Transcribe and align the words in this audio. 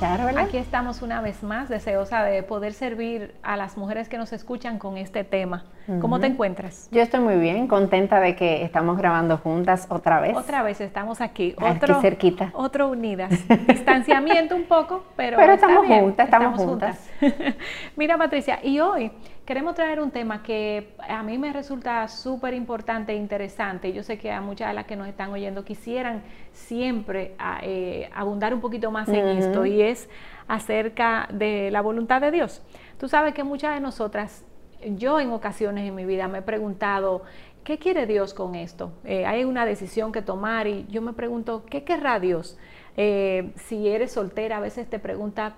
Charla. 0.00 0.40
Aquí 0.40 0.56
estamos 0.56 1.02
una 1.02 1.20
vez 1.20 1.42
más, 1.42 1.68
deseosa 1.68 2.22
de 2.22 2.42
poder 2.42 2.72
servir 2.72 3.34
a 3.42 3.56
las 3.56 3.76
mujeres 3.76 4.08
que 4.08 4.18
nos 4.18 4.32
escuchan 4.32 4.78
con 4.78 4.96
este 4.96 5.24
tema. 5.24 5.64
¿Cómo 6.00 6.20
te 6.20 6.26
encuentras? 6.26 6.88
Yo 6.90 7.00
estoy 7.00 7.20
muy 7.20 7.36
bien, 7.36 7.66
contenta 7.66 8.20
de 8.20 8.36
que 8.36 8.62
estamos 8.62 8.98
grabando 8.98 9.38
juntas 9.38 9.86
otra 9.88 10.20
vez. 10.20 10.36
Otra 10.36 10.62
vez 10.62 10.82
estamos 10.82 11.22
aquí, 11.22 11.54
otro, 11.58 12.00
cerquita. 12.02 12.50
Otro 12.52 12.88
unidas. 12.88 13.30
Distanciamiento 13.66 14.54
un 14.54 14.64
poco, 14.64 15.04
pero, 15.16 15.38
pero 15.38 15.54
estamos 15.54 15.86
juntas, 15.86 16.26
estamos, 16.26 16.60
juntas. 16.60 17.10
Mira, 17.96 18.18
Patricia, 18.18 18.58
y 18.62 18.80
hoy 18.80 19.10
queremos 19.48 19.74
traer 19.74 19.98
un 19.98 20.10
tema 20.10 20.42
que 20.42 20.92
a 21.08 21.22
mí 21.22 21.38
me 21.38 21.54
resulta 21.54 22.06
súper 22.06 22.52
importante 22.52 23.12
e 23.12 23.16
interesante. 23.16 23.94
Yo 23.94 24.02
sé 24.02 24.18
que 24.18 24.30
a 24.30 24.42
muchas 24.42 24.68
de 24.68 24.74
las 24.74 24.84
que 24.84 24.94
nos 24.94 25.08
están 25.08 25.30
oyendo 25.30 25.64
quisieran 25.64 26.22
siempre 26.52 27.34
eh, 27.62 28.10
abundar 28.14 28.52
un 28.52 28.60
poquito 28.60 28.90
más 28.90 29.08
en 29.08 29.26
esto 29.26 29.64
y 29.64 29.80
es 29.80 30.10
acerca 30.48 31.30
de 31.32 31.70
la 31.70 31.80
voluntad 31.80 32.20
de 32.20 32.30
Dios. 32.30 32.60
Tú 32.98 33.08
sabes 33.08 33.32
que 33.32 33.42
muchas 33.42 33.72
de 33.72 33.80
nosotras, 33.80 34.44
yo 34.84 35.18
en 35.18 35.30
ocasiones 35.30 35.88
en 35.88 35.94
mi 35.94 36.04
vida 36.04 36.28
me 36.28 36.40
he 36.40 36.42
preguntado, 36.42 37.22
¿qué 37.64 37.78
quiere 37.78 38.04
Dios 38.04 38.34
con 38.34 38.54
esto? 38.54 38.92
Eh, 39.04 39.24
hay 39.24 39.44
una 39.44 39.64
decisión 39.64 40.12
que 40.12 40.20
tomar 40.20 40.66
y 40.66 40.84
yo 40.90 41.00
me 41.00 41.14
pregunto, 41.14 41.64
¿qué 41.64 41.84
querrá 41.84 42.20
Dios? 42.20 42.58
Eh, 42.98 43.52
si 43.56 43.88
eres 43.88 44.12
soltera, 44.12 44.58
a 44.58 44.60
veces 44.60 44.90
te 44.90 44.98
pregunta, 44.98 45.54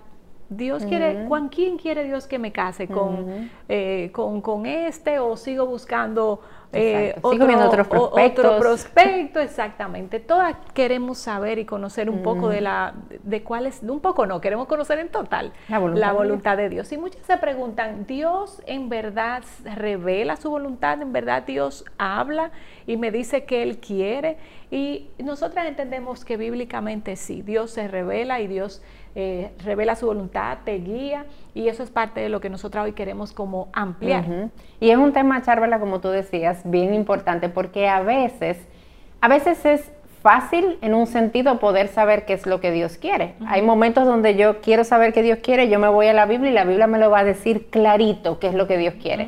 Dios 0.53 0.83
quiere, 0.83 1.25
¿con 1.29 1.47
quién 1.47 1.77
quiere 1.77 2.03
Dios 2.03 2.27
que 2.27 2.37
me 2.37 2.51
case? 2.51 2.87
¿Con, 2.87 3.49
con, 4.11 4.41
con, 4.41 4.65
este 4.65 5.17
o 5.17 5.37
sigo 5.37 5.65
buscando 5.65 6.41
eh, 6.73 7.15
otro, 7.21 7.45
prospecto, 8.59 9.39
exactamente. 9.39 10.19
Todas 10.19 10.55
queremos 10.73 11.17
saber 11.17 11.59
y 11.59 11.65
conocer 11.65 12.09
un 12.09 12.23
poco 12.23 12.49
de 12.49 12.61
la, 12.61 12.93
de 13.23 13.43
cuál 13.43 13.65
es, 13.65 13.81
un 13.83 13.99
poco 13.99 14.25
no, 14.25 14.39
queremos 14.39 14.67
conocer 14.67 14.99
en 14.99 15.09
total 15.09 15.51
la 15.67 16.13
voluntad, 16.13 16.57
de 16.57 16.69
Dios. 16.69 16.91
Y 16.91 16.97
muchas 16.97 17.21
se 17.25 17.37
preguntan, 17.37 18.05
¿Dios 18.05 18.61
en 18.65 18.89
verdad 18.89 19.43
revela 19.75 20.35
su 20.37 20.49
voluntad? 20.49 21.01
¿En 21.01 21.11
verdad 21.11 21.43
Dios 21.43 21.85
habla 21.97 22.51
y 22.87 22.97
me 22.97 23.11
dice 23.11 23.43
que 23.45 23.63
Él 23.63 23.79
quiere? 23.79 24.37
Y 24.69 25.09
nosotras 25.17 25.65
entendemos 25.67 26.23
que 26.23 26.37
bíblicamente 26.37 27.17
sí, 27.17 27.41
Dios 27.41 27.71
se 27.71 27.89
revela 27.89 28.39
y 28.39 28.47
Dios 28.47 28.81
eh, 29.13 29.51
revela 29.65 29.97
su 29.97 30.05
voluntad, 30.05 30.59
te 30.63 30.77
guía 30.77 31.25
y 31.53 31.67
eso 31.67 31.83
es 31.83 31.89
parte 31.89 32.21
de 32.21 32.29
lo 32.29 32.39
que 32.39 32.49
nosotros 32.49 32.85
hoy 32.85 32.93
queremos 32.93 33.33
como 33.33 33.67
ampliar. 33.73 34.49
Y 34.79 34.89
es 34.89 34.97
un 34.97 35.11
tema, 35.11 35.41
Charvela, 35.41 35.81
como 35.81 35.99
tú 35.99 36.07
decías, 36.07 36.60
bien 36.65 36.93
importante 36.93 37.49
porque 37.49 37.87
a 37.87 38.01
veces, 38.01 38.57
a 39.21 39.27
veces 39.27 39.65
es 39.65 39.91
fácil 40.21 40.77
en 40.81 40.93
un 40.93 41.07
sentido 41.07 41.59
poder 41.59 41.87
saber 41.87 42.25
qué 42.25 42.33
es 42.33 42.45
lo 42.45 42.61
que 42.61 42.71
Dios 42.71 42.97
quiere. 42.97 43.33
Hay 43.47 43.61
momentos 43.61 44.05
donde 44.05 44.35
yo 44.35 44.61
quiero 44.61 44.83
saber 44.83 45.13
qué 45.13 45.23
Dios 45.23 45.39
quiere, 45.41 45.67
yo 45.67 45.79
me 45.79 45.87
voy 45.87 46.07
a 46.07 46.13
la 46.13 46.25
Biblia 46.25 46.51
y 46.51 46.53
la 46.53 46.63
Biblia 46.63 46.87
me 46.87 46.99
lo 46.99 47.09
va 47.09 47.19
a 47.19 47.23
decir 47.23 47.67
clarito 47.69 48.39
qué 48.39 48.47
es 48.47 48.53
lo 48.53 48.67
que 48.67 48.77
Dios 48.77 48.93
quiere. 49.01 49.27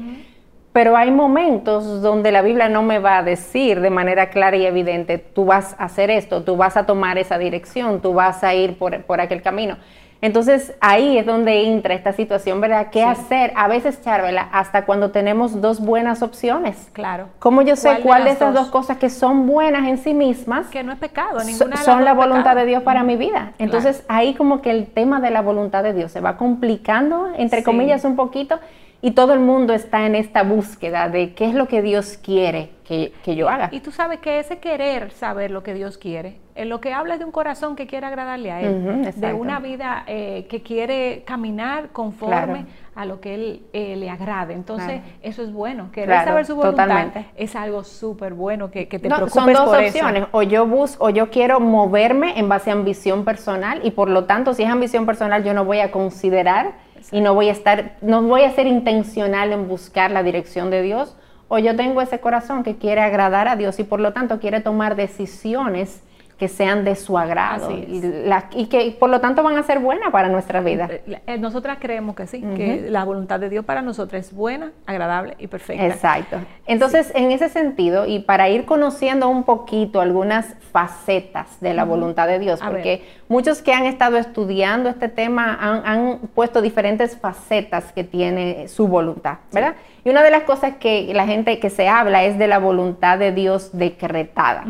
Pero 0.71 0.97
hay 0.97 1.11
momentos 1.11 2.01
donde 2.01 2.31
la 2.31 2.41
Biblia 2.41 2.67
no 2.67 2.81
me 2.81 2.97
va 2.99 3.19
a 3.19 3.23
decir 3.23 3.79
de 3.79 3.91
manera 3.91 4.29
clara 4.29 4.57
y 4.57 4.65
evidente, 4.65 5.19
tú 5.19 5.45
vas 5.45 5.75
a 5.77 5.85
hacer 5.85 6.09
esto, 6.09 6.43
tú 6.43 6.57
vas 6.57 6.77
a 6.77 6.85
tomar 6.85 7.17
esa 7.17 7.37
dirección, 7.37 8.01
tú 8.01 8.13
vas 8.13 8.43
a 8.43 8.55
ir 8.55 8.77
por, 8.77 9.03
por 9.03 9.21
aquel 9.21 9.43
camino. 9.43 9.77
Entonces 10.23 10.73
ahí 10.79 11.17
es 11.17 11.25
donde 11.25 11.67
entra 11.67 11.93
esta 11.93 12.13
situación, 12.13 12.61
¿verdad? 12.61 12.87
¿Qué 12.91 13.03
hacer? 13.03 13.51
A 13.57 13.67
veces, 13.67 14.01
Charvela, 14.01 14.47
hasta 14.53 14.85
cuando 14.85 15.11
tenemos 15.11 15.59
dos 15.59 15.81
buenas 15.81 16.21
opciones. 16.21 16.89
Claro. 16.93 17.27
¿Cómo 17.39 17.61
yo 17.61 17.75
sé 17.75 17.99
cuál, 18.01 18.23
de, 18.23 18.29
esas 18.29 18.53
dos? 18.53 18.69
cosas 18.69 18.95
que 18.95 19.09
son 19.09 19.47
buenas 19.47 19.85
en 19.85 19.97
sí 19.97 20.13
mismas? 20.13 20.67
Que 20.67 20.81
no 20.81 20.93
es 20.93 20.97
pecado, 20.97 21.43
ninguna 21.43 21.75
Son 21.75 22.05
la 22.05 22.13
voluntad 22.13 22.55
de 22.55 22.65
Dios 22.65 22.83
para 22.83 23.03
mi 23.03 23.17
vida. 23.17 23.51
Entonces 23.57 24.05
ahí 24.07 24.33
como 24.33 24.61
que 24.61 24.71
el 24.71 24.87
tema 24.87 25.19
de 25.19 25.29
la 25.29 25.41
voluntad 25.41 25.83
de 25.83 25.91
Dios 25.91 26.13
se 26.13 26.21
va 26.21 26.37
complicando, 26.37 27.27
entre 27.37 27.61
comillas, 27.61 28.05
un 28.05 28.15
poquito 28.15 28.61
y 29.03 29.11
todo 29.11 29.33
el 29.33 29.41
mundo 29.41 29.73
está 29.73 30.05
en 30.05 30.15
esta 30.15 30.43
búsqueda 30.43 31.09
de 31.09 31.33
qué 31.33 31.43
es 31.43 31.53
lo 31.53 31.67
que 31.67 31.81
Dios 31.81 32.17
quiere 32.23 32.69
que, 32.85 33.11
yo 33.35 33.49
haga. 33.49 33.67
Y 33.73 33.81
tú 33.81 33.91
sabes 33.91 34.19
que 34.19 34.39
ese 34.39 34.59
querer 34.59 35.11
saber 35.11 35.51
lo 35.51 35.61
que 35.61 35.73
Dios 35.73 35.97
quiere, 35.97 36.39
en 36.55 36.69
lo 36.69 36.79
que 36.79 36.93
habla 36.93 37.15
es 37.15 37.19
de 37.19 37.25
un 37.25 37.31
corazón 37.31 37.75
que 37.75 37.85
quiere 37.85 38.05
agradarle 38.05 38.51
a 38.51 38.61
Él, 38.61 39.11
de 39.13 39.33
una 39.33 39.59
vida 39.59 40.05
eh, 40.07 40.47
que 40.49 40.61
quiere 40.61 41.23
caminar 41.25 41.89
conforme 41.89 42.65
a 42.95 43.03
lo 43.03 43.19
que 43.19 43.35
Él 43.35 43.63
eh, 43.73 43.97
le 43.97 44.09
agrade. 44.09 44.53
Entonces, 44.53 45.01
eso 45.21 45.43
es 45.43 45.51
bueno. 45.51 45.91
Querer 45.91 46.23
saber 46.23 46.45
su 46.45 46.55
voluntad 46.55 47.07
es 47.35 47.57
algo 47.57 47.83
súper 47.83 48.33
bueno 48.33 48.71
que, 48.71 48.85
te 48.85 49.09
no, 49.09 49.27
Son 49.27 49.51
dos 49.51 49.67
opciones. 49.67 50.27
O 50.31 50.43
yo 50.43 50.65
busco, 50.65 51.03
o 51.03 51.09
yo 51.09 51.29
quiero 51.29 51.59
moverme 51.59 52.39
en 52.39 52.47
base 52.47 52.69
a 52.69 52.73
ambición 52.73 53.25
personal 53.25 53.81
y 53.83 53.91
por 53.91 54.09
lo 54.09 54.23
tanto, 54.23 54.53
si 54.53 54.63
es 54.63 54.69
ambición 54.69 55.05
personal, 55.05 55.43
yo 55.43 55.53
no 55.53 55.65
voy 55.65 55.79
a 55.79 55.91
considerar 55.91 56.92
y 57.11 57.21
no 57.21 57.33
voy 57.33 57.49
a 57.49 57.51
estar, 57.51 57.97
no 58.01 58.21
voy 58.21 58.43
a 58.43 58.51
ser 58.51 58.67
intencional 58.67 59.51
en 59.51 59.67
buscar 59.67 60.11
la 60.11 60.23
dirección 60.23 60.69
de 60.69 60.81
Dios, 60.81 61.15
o 61.47 61.59
yo 61.59 61.75
tengo 61.75 62.01
ese 62.01 62.19
corazón 62.19 62.63
que 62.63 62.77
quiere 62.77 63.01
agradar 63.01 63.47
a 63.47 63.55
Dios 63.55 63.79
y 63.79 63.83
por 63.83 63.99
lo 63.99 64.13
tanto 64.13 64.39
quiere 64.39 64.61
tomar 64.61 64.95
decisiones 64.95 66.01
que 66.37 66.47
sean 66.47 66.83
de 66.83 66.95
su 66.95 67.17
agrado 67.17 67.71
y, 67.71 68.65
que 68.67 68.95
por 68.99 69.09
lo 69.09 69.21
tanto 69.21 69.43
van 69.43 69.57
a 69.57 69.63
ser 69.63 69.79
buenas 69.79 70.11
para 70.11 70.29
nuestra 70.29 70.61
vida. 70.61 70.87
Eh, 70.89 71.21
eh, 71.27 71.37
nosotras 71.37 71.77
creemos 71.79 72.15
que 72.15 72.27
sí, 72.27 72.41
que 72.55 72.87
la 72.89 73.03
voluntad 73.03 73.39
de 73.39 73.49
Dios 73.49 73.65
para 73.65 73.81
nosotros 73.81 74.19
es 74.19 74.33
buena, 74.33 74.71
agradable 74.85 75.35
y 75.39 75.47
perfecta. 75.47 75.85
Exacto. 75.85 76.37
Entonces, 76.65 77.11
en 77.15 77.31
ese 77.31 77.49
sentido, 77.49 78.05
y 78.05 78.19
para 78.19 78.49
ir 78.49 78.65
conociendo 78.65 79.29
un 79.29 79.43
poquito 79.43 80.01
algunas 80.01 80.55
facetas 80.71 81.59
de 81.61 81.73
la 81.73 81.83
voluntad 81.83 82.27
de 82.27 82.39
Dios, 82.39 82.59
porque 82.61 83.05
muchos 83.27 83.61
que 83.61 83.73
han 83.73 83.85
estado 83.85 84.17
estudiando 84.17 84.89
este 84.89 85.09
tema 85.09 85.57
han, 85.59 86.19
puesto 86.33 86.61
diferentes 86.61 87.17
facetas 87.17 87.91
que 87.93 88.03
tiene 88.03 88.67
su 88.67 88.87
voluntad, 88.87 89.37
¿verdad? 89.51 89.75
Y 90.05 90.09
una 90.09 90.21
de 90.21 90.31
las 90.31 90.43
cosas 90.43 90.75
que 90.79 91.11
la 91.13 91.25
gente 91.25 91.59
que 91.59 91.69
se 91.69 91.87
habla 91.87 92.23
es 92.23 92.37
de 92.37 92.47
la 92.47 92.59
voluntad 92.59 93.17
de 93.17 93.31
Dios 93.31 93.69
decretada. 93.73 94.65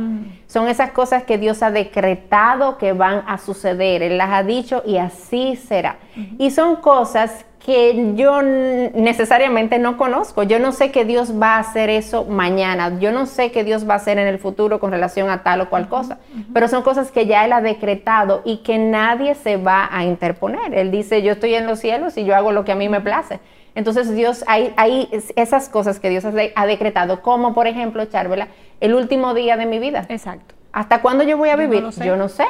Son 0.47 0.67
esas 0.67 0.91
cosas 0.91 1.23
que 1.23 1.38
Dios 1.38 1.63
ha 1.63 1.71
decretado 1.71 2.77
que 2.77 2.94
van 2.94 3.23
a 3.27 3.39
suceder. 3.39 4.03
Él 4.03 4.17
las 4.17 4.31
ha 4.31 4.44
dicho 4.44 4.83
y 4.85 4.97
así 4.97 5.55
será. 5.55 5.97
Y 6.38 6.51
son 6.51 6.75
cosas 6.77 7.45
que 7.66 8.13
yo 8.16 8.41
necesariamente 8.41 9.79
no 9.79 9.97
conozco. 9.97 10.44
Yo 10.44 10.59
no 10.59 10.73
sé 10.73 10.91
que 10.91 11.05
Dios 11.05 11.41
va 11.41 11.55
a 11.55 11.59
hacer 11.59 11.89
eso 11.89 12.25
mañana. 12.25 13.00
Yo 13.00 13.11
no 13.11 13.25
sé 13.25 13.51
que 13.51 13.63
Dios 13.63 13.88
va 13.88 13.94
a 13.94 13.97
hacer 13.97 14.17
en 14.17 14.27
el 14.27 14.38
futuro 14.38 14.79
con 14.79 14.91
relación 14.91 15.29
a 15.29 15.44
tal 15.44 15.61
o 15.61 15.69
cual 15.69 15.88
cosa. 15.88 16.19
Pero 16.53 16.67
son 16.67 16.83
cosas 16.83 17.11
que 17.11 17.25
ya 17.25 17.45
Él 17.45 17.53
ha 17.53 17.61
decretado 17.61 18.41
y 18.44 18.57
que 18.57 18.77
nadie 18.77 19.33
se 19.35 19.57
va 19.57 19.88
a 19.91 20.03
interponer. 20.03 20.73
Él 20.73 20.91
dice, 20.91 21.21
yo 21.21 21.31
estoy 21.31 21.55
en 21.55 21.65
los 21.65 21.79
cielos 21.79 22.17
y 22.17 22.25
yo 22.25 22.35
hago 22.35 22.51
lo 22.51 22.65
que 22.65 22.73
a 22.73 22.75
mí 22.75 22.89
me 22.89 23.00
place. 23.00 23.39
Entonces 23.75 24.13
Dios, 24.13 24.44
hay, 24.47 24.73
hay 24.78 25.09
esas 25.35 25.69
cosas 25.69 26.00
que 26.00 26.09
Dios 26.09 26.25
ha 26.25 26.66
decretado, 26.66 27.22
como 27.22 27.53
por 27.53 27.67
ejemplo, 27.67 28.06
Charvela, 28.06 28.47
el 28.79 28.94
último 28.94 29.34
día 29.34 29.57
de 29.57 29.66
mi 29.66 29.79
vida. 29.79 30.06
Exacto. 30.09 30.56
¿Hasta 30.73 31.03
cuándo 31.03 31.23
yo 31.23 31.38
voy 31.38 31.50
a 31.50 31.56
vivir? 31.56 31.88
Yo 32.03 32.16
no, 32.16 32.29
sé, 32.29 32.45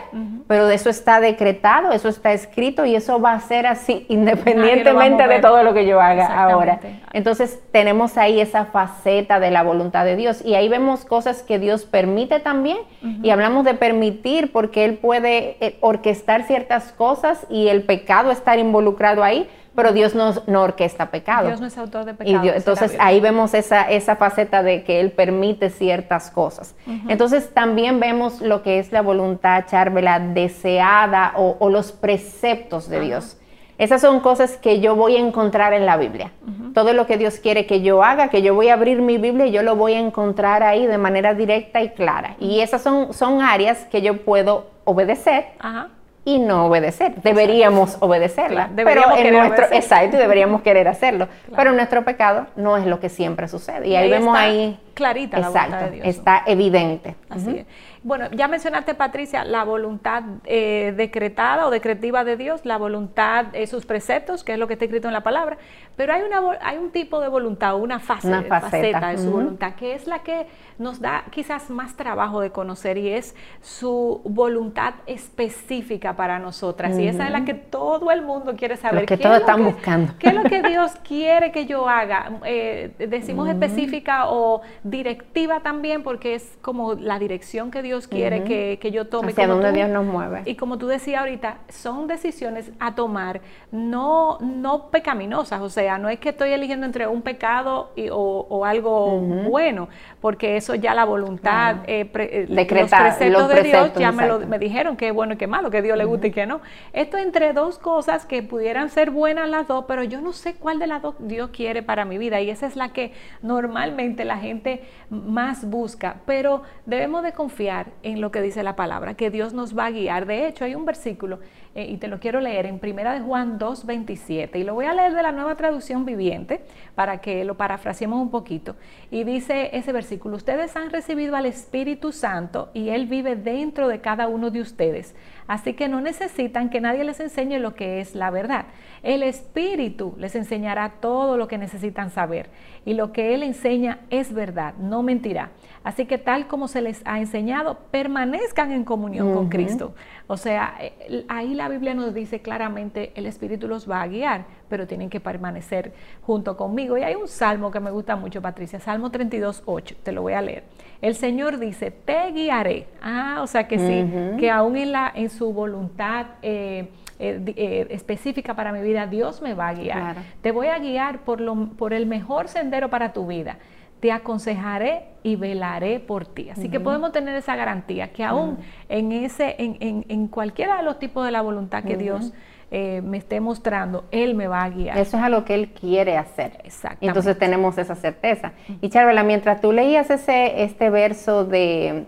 pero 0.48 0.70
eso 0.70 0.90
está 0.90 1.20
decretado, 1.20 1.92
eso 1.92 2.08
está 2.08 2.32
escrito 2.32 2.86
y 2.86 2.96
eso 2.96 3.20
va 3.20 3.34
a 3.34 3.40
ser 3.42 3.68
así 3.68 4.06
independientemente 4.08 5.28
de 5.28 5.40
todo 5.40 5.62
lo 5.62 5.74
que 5.74 5.86
yo 5.86 6.00
haga 6.00 6.46
ahora. 6.46 6.80
Entonces 7.12 7.60
tenemos 7.74 8.18
ahí 8.18 8.40
esa 8.40 8.64
faceta 8.64 9.42
de 9.42 9.52
la 9.52 9.62
voluntad 9.62 10.06
de 10.06 10.16
Dios 10.16 10.42
y 10.42 10.56
ahí 10.56 10.70
vemos 10.70 11.04
cosas 11.04 11.44
que 11.44 11.60
Dios 11.60 11.84
permite 11.84 12.40
también 12.40 12.78
y 13.22 13.30
hablamos 13.30 13.66
de 13.66 13.74
permitir 13.74 14.54
porque 14.54 14.86
Él 14.86 14.94
puede 14.94 15.58
eh, 15.60 15.78
orquestar 15.82 16.44
ciertas 16.44 16.94
cosas 16.94 17.46
y 17.50 17.68
el 17.68 17.84
pecado 17.84 18.32
estar 18.32 18.58
involucrado 18.58 19.22
ahí, 19.26 19.50
pero 19.76 19.92
Dios 19.92 20.14
no, 20.16 20.34
no 20.48 20.62
orquesta 20.62 21.10
pecado. 21.10 21.48
Dios 21.48 21.62
no 21.62 21.68
es 21.68 21.78
autor 21.78 22.06
de 22.06 22.14
pecado. 22.14 22.44
entonces 22.54 22.96
ahí 23.00 23.20
vemos 23.20 23.54
esa, 23.54 23.90
esa 23.90 24.16
faceta 24.16 24.62
de 24.62 24.84
que 24.84 25.00
Él 25.00 25.12
permite 25.12 25.70
ciertas 25.70 26.30
cosas. 26.30 26.76
Entonces 27.08 27.54
también 27.54 28.00
vemos 28.00 28.42
lo 28.42 28.62
que 28.62 28.80
es 28.80 28.92
la 28.92 29.02
voluntad, 29.02 29.66
Charvela, 29.68 30.20
deseada 30.20 31.34
o, 31.36 31.70
los 31.70 31.92
preceptos 31.92 32.88
de 32.90 33.00
Dios. 33.00 33.38
Esas 33.80 34.02
son 34.02 34.20
cosas 34.20 34.58
que 34.58 34.80
yo 34.80 34.96
voy 34.96 35.16
a 35.16 35.20
encontrar 35.20 35.74
en 35.74 35.88
la 35.88 35.98
Biblia. 35.98 36.32
Todo 36.74 36.94
lo 36.94 37.08
que 37.08 37.18
Dios 37.18 37.40
quiere 37.40 37.66
que 37.66 37.82
yo 37.82 38.04
haga, 38.04 38.30
que 38.30 38.42
yo 38.42 38.54
voy 38.54 38.70
a 38.70 38.74
abrir 38.74 39.02
mi 39.02 39.18
Biblia 39.18 39.48
y 39.48 39.52
yo 39.52 39.64
lo 39.64 39.76
voy 39.76 39.94
a 39.94 40.00
encontrar 40.00 40.62
ahí 40.62 40.86
de 40.86 40.98
manera 40.98 41.34
directa 41.34 41.82
y 41.82 41.90
clara. 41.90 42.36
Y 42.40 42.60
esas 42.60 42.82
son, 42.82 43.14
son 43.14 43.42
áreas 43.42 43.86
que 43.92 44.02
yo 44.02 44.24
puedo 44.24 44.68
obedecer. 44.86 45.46
Ajá 45.60 45.90
y 46.26 46.40
no 46.40 46.68
obedecer. 46.68 47.16
Deberíamos 47.22 47.98
obedecerla. 48.00 48.70
pero 48.76 49.04
en 49.18 49.34
nuestro, 49.34 49.66
exacto, 49.72 50.18
deberíamos 50.18 50.62
querer 50.62 50.88
hacerlo. 50.88 51.28
Pero 51.56 51.72
en 51.72 51.76
nuestro 51.76 52.04
pecado 52.04 52.48
no 52.56 52.78
es 52.78 52.86
lo 52.86 53.00
que 53.00 53.10
siempre 53.10 53.48
sucede. 53.48 53.88
Y, 53.88 53.96
ahí, 53.96 54.10
vemos 54.10 54.36
ahí 54.38 54.80
clarita 54.94 55.40
la 55.40 55.50
voluntad 55.50 55.82
de 55.82 55.92
Dios. 55.92 56.08
Está 56.08 56.44
evidente. 56.46 57.16
Así 57.30 57.58
es. 57.58 57.66
Bueno, 58.04 58.30
ya 58.32 58.50
mencionaste, 58.50 58.96
Patricia, 58.96 59.46
la 59.46 59.64
voluntad 59.64 60.24
eh, 60.44 60.94
decretada 60.96 61.66
o 61.66 61.70
decretiva 61.70 62.26
de 62.26 62.36
Dios, 62.36 62.66
la 62.66 62.78
voluntad, 62.78 63.46
eh, 63.54 63.66
sus 63.66 63.86
preceptos, 63.86 64.44
que 64.44 64.54
es 64.54 64.60
lo 64.60 64.68
que 64.68 64.74
está 64.74 64.84
escrito 64.86 65.08
en 65.08 65.14
la 65.14 65.24
palabra, 65.24 65.58
pero 65.96 66.14
hay, 66.14 66.22
una, 66.24 66.58
hay 66.62 66.78
un 66.78 66.92
tipo 66.92 67.22
de 67.22 67.30
voluntad, 67.30 67.78
una, 67.80 68.00
fase, 68.00 68.28
una 68.28 68.44
faceta. 68.44 69.10
de 69.10 69.20
su 69.20 69.32
voluntad, 69.32 69.76
que 69.76 69.94
es 69.96 70.06
la 70.06 70.20
que 70.20 70.48
nos 70.80 71.00
da 71.00 71.24
quizás 71.30 71.70
más 71.70 71.96
trabajo 71.96 72.42
de 72.42 72.50
conocer 72.50 72.98
y 72.98 73.10
es 73.10 73.36
su 73.62 74.22
voluntad 74.26 74.96
específica 75.06 76.16
para 76.16 76.40
nosotras. 76.40 76.98
Y 76.98 77.08
esa 77.08 77.26
es 77.26 77.32
la 77.32 77.46
que 77.46 77.54
todo 77.54 78.12
el 78.12 78.24
mundo 78.24 78.56
quiere 78.58 78.76
saber. 78.76 79.02
Lo 79.02 79.06
que 79.06 79.18
todos 79.18 79.38
están 79.38 79.64
buscando. 79.64 80.14
¿Qué 80.20 80.30
es 80.30 80.34
lo 80.34 80.44
que 80.44 80.62
Dios 80.64 80.92
quiere 81.08 81.52
que 81.52 81.68
yo 81.68 81.88
haga? 81.88 82.32
Eh, 82.44 82.92
decimos 82.98 83.48
específica 83.48 84.30
o 84.30 84.62
directiva 84.84 85.62
también, 85.62 86.04
porque 86.04 86.36
es 86.36 86.58
como 86.62 86.94
la 86.94 87.20
dirección 87.20 87.72
que 87.72 87.82
Dios 87.82 88.08
quiere 88.08 88.44
que, 88.44 88.92
yo 88.92 89.08
tome. 89.08 89.32
Hacia 89.32 89.48
donde 89.48 89.72
Dios 89.72 89.90
nos 89.90 90.06
mueve. 90.06 90.44
Y 90.46 90.56
como 90.56 90.78
tú 90.78 90.88
decías 90.88 91.22
ahorita, 91.22 91.58
son 91.70 92.08
decisiones 92.08 92.72
a 92.80 92.96
tomar 92.96 93.42
no, 93.72 94.38
no 94.42 94.90
pecaminosas, 94.90 95.62
o 95.62 95.70
sea, 95.70 95.98
no 95.98 96.10
es 96.10 96.20
que 96.20 96.30
estoy 96.30 96.52
eligiendo 96.52 96.86
entre 96.86 97.08
un 97.08 97.22
pecado 97.22 97.92
y, 97.96 98.10
o, 98.12 98.66
algo 98.66 99.20
bueno, 99.20 99.90
porque 100.22 100.58
eso 100.58 100.76
ya 100.76 100.94
la 100.94 101.06
voluntad, 101.06 101.78
eh, 101.88 102.10
eh, 102.14 102.46
los 102.50 102.66
preceptos 102.66 103.50
de 103.50 103.64
Dios 103.64 103.94
ya 103.96 104.12
me, 104.12 104.28
lo, 104.28 104.40
me 104.40 104.60
dijeron 104.60 104.96
que 104.98 105.08
es 105.08 105.14
bueno 105.14 105.34
y 105.34 105.38
que 105.38 105.48
malo, 105.48 105.72
que 105.72 105.82
Dios 105.82 105.98
le 105.98 106.06
gusta 106.06 106.28
y 106.28 106.32
que 106.32 106.46
no. 106.46 106.62
Esto 106.94 107.18
entre 107.18 107.54
dos 107.54 107.80
cosas 107.80 108.26
que 108.26 108.44
pudieran 108.44 108.90
ser 108.90 109.12
buenas 109.12 109.50
las 109.50 109.68
dos, 109.68 109.86
pero 109.88 110.04
yo 110.04 110.22
no 110.22 110.34
sé 110.34 110.56
cuál 110.56 110.80
de 110.80 110.88
las 110.88 111.02
dos 111.02 111.16
Dios 111.20 111.50
quiere 111.52 111.84
para 111.84 112.06
mi 112.06 112.18
vida 112.18 112.42
y 112.42 112.50
esa 112.50 112.68
es 112.68 112.76
la 112.76 112.90
que 112.90 113.14
normalmente 113.42 114.26
la 114.26 114.38
gente 114.38 114.73
más 115.10 115.70
busca, 115.70 116.22
pero 116.26 116.64
debemos 116.86 117.24
de 117.24 117.34
confiar 117.34 117.92
en 118.04 118.22
lo 118.22 118.32
que 118.32 118.42
dice 118.42 118.64
la 118.64 118.76
palabra, 118.76 119.16
que 119.16 119.30
Dios 119.30 119.54
nos 119.54 119.78
va 119.78 119.88
a 119.88 119.92
guiar. 119.92 120.26
De 120.26 120.48
hecho, 120.48 120.66
hay 120.66 120.76
un 120.76 120.86
versículo, 120.86 121.40
eh, 121.76 121.88
y 121.90 121.98
te 121.98 122.08
lo 122.08 122.20
quiero 122.20 122.40
leer, 122.40 122.66
en 122.66 122.80
Primera 122.80 123.14
de 123.14 123.22
Juan 123.22 123.58
2.27, 123.58 124.58
y 124.58 124.64
lo 124.64 124.76
voy 124.76 124.86
a 124.86 124.94
leer 124.94 125.14
de 125.14 125.24
la 125.24 125.32
nueva 125.32 125.56
traducción 125.56 126.06
viviente, 126.06 126.62
para 126.96 127.20
que 127.20 127.44
lo 127.46 127.56
parafraseemos 127.56 128.22
un 128.22 128.30
poquito. 128.30 128.76
Y 129.10 129.24
dice 129.24 129.72
ese 129.74 129.92
versículo, 129.92 130.36
ustedes 130.36 130.76
han 130.76 130.92
recibido 130.92 131.36
al 131.36 131.46
Espíritu 131.46 132.12
Santo 132.12 132.70
y 132.74 132.90
Él 132.90 133.08
vive 133.08 133.36
dentro 133.36 133.88
de 133.88 134.02
cada 134.02 134.28
uno 134.28 134.52
de 134.52 134.62
ustedes. 134.62 135.16
Así 135.48 135.74
que 135.74 135.88
no 135.88 136.00
necesitan 136.00 136.70
que 136.70 136.80
nadie 136.80 137.04
les 137.04 137.20
enseñe 137.20 137.60
lo 137.60 137.76
que 137.76 138.00
es 138.00 138.16
la 138.16 138.30
verdad. 138.30 138.66
El 139.02 139.24
Espíritu 139.24 140.16
les 140.18 140.36
enseñará 140.36 140.94
todo 141.02 141.38
lo 141.38 141.48
que 141.48 141.58
necesitan 141.58 142.10
saber. 142.12 142.50
Y 142.86 142.94
lo 142.94 143.12
que 143.12 143.34
Él 143.34 143.44
enseña 143.44 144.00
es 144.10 144.34
verdad, 144.34 144.76
no 144.78 145.04
mentirá. 145.04 145.52
Así 145.84 146.06
que 146.06 146.18
tal 146.18 146.48
como 146.48 146.68
se 146.68 146.82
les 146.82 147.02
ha 147.06 147.20
enseñado, 147.20 147.80
permanezcan 147.92 148.72
en 148.72 148.84
comunión 148.86 149.34
con 149.34 149.50
Cristo. 149.50 149.94
O 150.28 150.38
sea, 150.38 150.76
eh, 150.80 151.26
ahí 151.28 151.54
la 151.54 151.63
Biblia 151.70 151.94
nos 151.94 152.14
dice 152.14 152.42
claramente, 152.42 153.12
el 153.16 153.26
Espíritu 153.26 153.68
los 153.68 153.90
va 153.90 154.02
a 154.02 154.08
guiar, 154.08 154.46
pero 154.70 154.88
tienen 154.88 155.10
que 155.10 155.20
permanecer 155.20 155.94
junto 156.22 156.58
conmigo. 156.58 156.98
Y 156.98 157.04
hay 157.04 157.16
un 157.16 157.28
salmo 157.28 157.72
que 157.72 157.80
me 157.80 157.92
gusta 157.92 158.16
mucho, 158.16 158.42
Patricia, 158.42 158.80
Salmo 158.80 159.12
32, 159.12 159.64
8, 159.66 159.96
te 160.04 160.12
lo 160.12 160.22
voy 160.22 160.34
a 160.34 160.42
leer. 160.42 160.64
El 161.02 161.16
Señor 161.16 161.60
dice, 161.60 161.92
te 161.92 162.32
guiaré. 162.32 162.88
Ah, 163.02 163.40
o 163.42 163.48
sea 163.48 163.68
que 163.68 163.78
sí, 163.80 164.38
que 164.40 164.50
aún 164.50 164.78
en, 164.78 164.92
la, 164.92 165.12
en 165.14 165.30
su 165.30 165.54
voluntad... 165.54 166.28
Eh, 166.42 166.90
eh, 167.20 167.88
específica 167.92 168.56
para 168.56 168.74
mi 168.74 168.82
vida, 168.82 169.06
Dios 169.06 169.42
me 169.42 169.54
va 169.54 169.70
a 169.70 169.74
guiar. 169.74 170.16
Te 170.42 170.52
voy 170.52 170.68
a 170.68 170.80
guiar 170.80 171.20
por, 171.20 171.40
lo, 171.40 171.70
por 171.78 171.94
el 171.94 172.06
mejor 172.06 172.50
sendero 172.50 172.90
para 172.90 173.14
tu 173.14 173.28
vida 173.28 173.60
te 174.04 174.12
aconsejaré 174.12 175.06
y 175.24 175.38
velaré 175.38 176.02
por 176.02 176.26
ti. 176.26 176.50
Así 176.50 176.68
que 176.68 176.82
podemos 176.82 177.14
tener 177.14 177.38
esa 177.38 177.56
garantía 177.56 178.12
que 178.12 178.26
aún 178.26 178.58
en 178.90 179.14
ese, 179.14 179.56
en, 179.58 180.04
en, 180.10 180.28
cualquiera 180.28 180.76
de 180.76 180.84
los 180.84 181.00
tipos 181.00 181.24
de 181.26 181.32
la 181.32 181.40
voluntad 181.40 181.86
que 181.86 181.96
Dios 181.96 182.34
eh, 182.70 183.02
me 183.02 183.16
esté 183.16 183.40
mostrando, 183.40 184.04
Él 184.12 184.36
me 184.36 184.48
va 184.48 184.64
a 184.64 184.70
guiar. 184.70 184.98
Eso 184.98 185.16
es 185.16 185.24
a 185.24 185.30
lo 185.30 185.46
que 185.46 185.54
Él 185.54 185.70
quiere 185.70 186.18
hacer. 186.18 186.60
Exacto. 186.66 186.98
Entonces 187.00 187.40
tenemos 187.40 187.78
esa 187.78 187.96
certeza. 187.96 188.52
Y 188.82 188.90
Charvela, 188.90 189.24
mientras 189.24 189.62
tú 189.62 189.72
leías 189.72 190.10
ese, 190.10 190.64
este 190.64 190.90
verso 190.90 191.46
de 191.46 191.88
eh, 191.88 192.06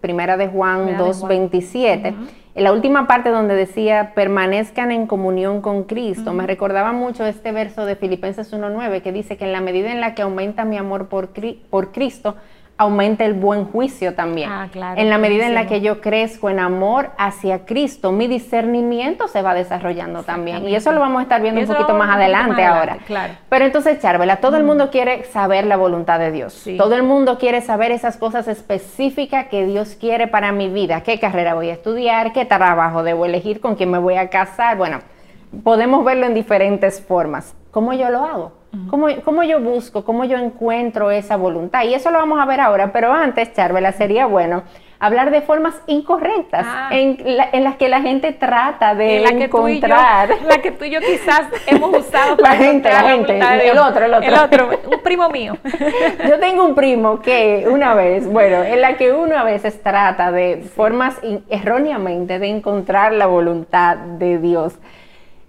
Primera 0.00 0.36
de 0.36 0.46
Juan 0.46 0.96
2.27, 0.96 2.14
en 2.54 2.62
la 2.62 2.72
última 2.72 3.08
parte 3.08 3.30
donde 3.30 3.56
decía, 3.56 4.12
permanezcan 4.14 4.92
en 4.92 5.08
comunión 5.08 5.60
con 5.60 5.84
Cristo, 5.84 6.32
me 6.32 6.46
recordaba 6.46 6.92
mucho 6.92 7.26
este 7.26 7.50
verso 7.50 7.84
de 7.84 7.96
Filipenses 7.96 8.52
1.9 8.52 9.02
que 9.02 9.10
dice 9.10 9.36
que 9.36 9.44
en 9.44 9.52
la 9.52 9.60
medida 9.60 9.90
en 9.90 10.00
la 10.00 10.14
que 10.14 10.22
aumenta 10.22 10.64
mi 10.64 10.76
amor 10.76 11.08
por, 11.08 11.30
por 11.68 11.90
Cristo, 11.90 12.36
aumenta 12.76 13.24
el 13.24 13.34
buen 13.34 13.66
juicio 13.66 14.14
también. 14.14 14.50
Ah, 14.50 14.68
en 14.96 15.08
la 15.08 15.18
medida 15.18 15.46
en 15.46 15.54
la 15.54 15.66
que 15.66 15.80
yo 15.80 16.00
crezco 16.00 16.50
en 16.50 16.58
amor 16.58 17.10
hacia 17.18 17.64
Cristo, 17.64 18.10
mi 18.10 18.26
discernimiento 18.26 19.28
se 19.28 19.42
va 19.42 19.54
desarrollando 19.54 20.24
también. 20.24 20.68
Y 20.68 20.74
eso 20.74 20.90
lo 20.92 21.00
vamos 21.00 21.20
a 21.20 21.22
estar 21.22 21.40
viendo 21.40 21.60
un 21.60 21.66
poquito 21.66 21.94
más 21.94 22.16
adelante, 22.16 22.64
ahora. 22.64 22.98
Claro. 23.06 23.34
Pero 23.48 23.64
entonces, 23.64 24.00
Charvela, 24.00 24.36
todo 24.36 24.56
el 24.56 24.64
mundo 24.64 24.90
quiere 24.90 25.24
saber 25.24 25.66
la 25.66 25.76
voluntad 25.76 26.18
de 26.18 26.32
Dios. 26.32 26.64
Todo 26.76 26.96
el 26.96 27.04
mundo 27.04 27.38
quiere 27.38 27.60
saber 27.60 27.92
esas 27.92 28.16
cosas 28.16 28.48
específicas 28.48 29.46
que 29.46 29.66
Dios 29.66 29.96
quiere 29.98 30.26
para 30.26 30.50
mi 30.50 30.68
vida. 30.68 31.02
¿Qué 31.02 31.20
carrera 31.20 31.54
voy 31.54 31.70
a 31.70 31.74
estudiar? 31.74 32.32
¿Qué 32.32 32.44
trabajo 32.44 33.02
debo 33.04 33.24
elegir? 33.24 33.60
¿Con 33.60 33.76
quién 33.76 33.90
me 33.90 33.98
voy 33.98 34.16
a 34.16 34.30
casar? 34.30 34.76
Bueno, 34.76 35.00
podemos 35.62 36.04
verlo 36.04 36.26
en 36.26 36.34
diferentes 36.34 37.00
formas. 37.00 37.54
¿Cómo 37.70 37.92
yo 37.92 38.10
lo 38.10 38.24
hago? 38.24 38.63
¿Cómo, 38.90 39.42
yo 39.42 39.60
busco, 39.60 40.04
cómo 40.04 40.24
yo 40.24 40.36
encuentro 40.38 41.10
esa 41.10 41.36
voluntad? 41.36 41.84
Y 41.84 41.94
eso 41.94 42.10
lo 42.10 42.18
vamos 42.18 42.40
a 42.40 42.46
ver 42.46 42.60
ahora, 42.60 42.92
pero 42.92 43.12
antes, 43.12 43.52
Charvela, 43.52 43.92
sería 43.92 44.26
bueno 44.26 44.62
hablar 44.98 45.30
de 45.30 45.42
formas 45.42 45.74
incorrectas 45.86 46.64
ah. 46.66 46.88
en, 46.92 47.18
las 47.36 47.76
que 47.76 47.88
la 47.88 48.00
gente 48.00 48.32
trata 48.32 48.94
de 48.94 49.20
la 49.20 49.30
encontrar. 49.30 50.28
Que 50.38 50.44
la 50.48 50.58
que 50.62 50.70
tú 50.70 50.84
y 50.84 50.90
yo 50.90 51.00
quizás 51.00 51.42
hemos 51.66 51.98
usado 51.98 52.36
para 52.42 52.54
la 52.54 52.64
gente, 52.64 52.88
la 52.88 53.02
gente, 53.02 53.38
el 53.38 53.78
otro, 53.78 54.06
el 54.06 54.14
otro. 54.14 54.28
El 54.28 54.34
otro, 54.34 54.70
un 54.90 55.02
primo 55.02 55.28
mío. 55.28 55.58
yo 56.28 56.38
tengo 56.38 56.64
un 56.64 56.74
primo 56.74 57.20
que 57.20 57.66
una 57.70 57.94
vez, 57.94 58.26
bueno, 58.26 58.64
en 58.64 58.80
la 58.80 58.96
que 58.96 59.12
uno 59.12 59.36
a 59.36 59.44
veces 59.44 59.82
trata 59.82 60.32
de 60.32 60.64
formas 60.74 61.16
erróneamente 61.50 62.38
de 62.38 62.48
encontrar 62.48 63.12
la 63.12 63.26
voluntad 63.26 63.96
de 63.96 64.38
Dios. 64.38 64.74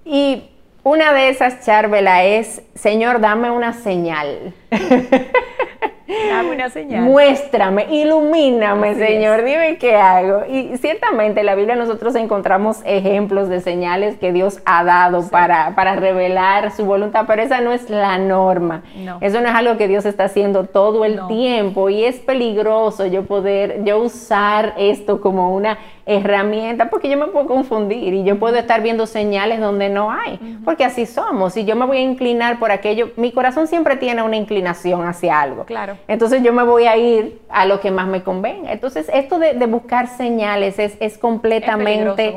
Y 0.03 0.49
una 0.85 1.13
de 1.13 1.29
esas, 1.29 1.65
Charvela, 1.65 2.23
es, 2.25 2.61
Señor, 2.75 3.19
dame 3.19 3.49
una 3.49 3.73
señal. 3.73 4.53
Dame 6.07 6.51
una 6.51 6.69
señal. 6.69 7.01
Muéstrame, 7.01 7.87
ilumíname, 7.89 8.95
Señor, 8.95 9.43
dime 9.43 9.77
qué 9.77 9.95
hago. 9.95 10.43
Y 10.47 10.77
ciertamente 10.77 11.39
en 11.39 11.45
la 11.47 11.55
Biblia 11.55 11.75
nosotros 11.75 12.13
encontramos 12.15 12.81
ejemplos 12.85 13.49
de 13.49 13.59
señales 13.59 14.17
que 14.17 14.31
Dios 14.31 14.61
ha 14.65 14.83
dado 14.83 15.27
para, 15.29 15.73
para 15.75 15.95
revelar 15.95 16.71
su 16.71 16.85
voluntad, 16.85 17.25
pero 17.27 17.41
esa 17.41 17.61
no 17.61 17.71
es 17.71 17.89
la 17.89 18.17
norma. 18.17 18.83
Eso 19.21 19.41
no 19.41 19.49
es 19.49 19.55
algo 19.55 19.77
que 19.77 19.87
Dios 19.87 20.05
está 20.05 20.25
haciendo 20.25 20.65
todo 20.65 21.05
el 21.05 21.19
tiempo 21.27 21.89
y 21.89 22.03
es 22.03 22.17
peligroso 22.17 23.05
yo 23.07 23.25
poder, 23.25 23.83
yo 23.83 23.97
usar 23.99 24.73
esto 24.77 25.21
como 25.21 25.55
una 25.55 25.77
herramienta, 26.05 26.89
porque 26.89 27.09
yo 27.09 27.17
me 27.17 27.27
puedo 27.27 27.47
confundir 27.47 28.13
y 28.13 28.23
yo 28.23 28.37
puedo 28.37 28.57
estar 28.57 28.81
viendo 28.81 29.07
señales 29.07 29.59
donde 29.59 29.89
no 29.89 30.11
hay, 30.11 30.59
porque 30.63 30.85
así 30.85 31.05
somos. 31.05 31.57
Y 31.57 31.65
yo 31.65 31.75
me 31.75 31.85
voy 31.85 31.97
a 31.97 32.01
inclinar 32.01 32.59
por 32.59 32.71
aquello, 32.71 33.09
mi 33.15 33.31
corazón 33.31 33.67
siempre 33.67 33.95
tiene 33.95 34.21
una 34.21 34.35
inclinación 34.35 35.05
hacia 35.07 35.41
algo. 35.41 35.65
Claro. 35.65 35.94
Entonces 36.07 36.43
yo 36.43 36.53
me 36.53 36.63
voy 36.63 36.85
a 36.85 36.97
ir 36.97 37.41
a 37.49 37.65
lo 37.65 37.79
que 37.79 37.91
más 37.91 38.07
me 38.07 38.23
convenga. 38.23 38.71
Entonces 38.71 39.09
esto 39.13 39.39
de, 39.39 39.53
buscar 39.65 40.07
señales 40.07 40.79
es, 40.79 40.97
es 40.99 41.17
completamente 41.17 42.35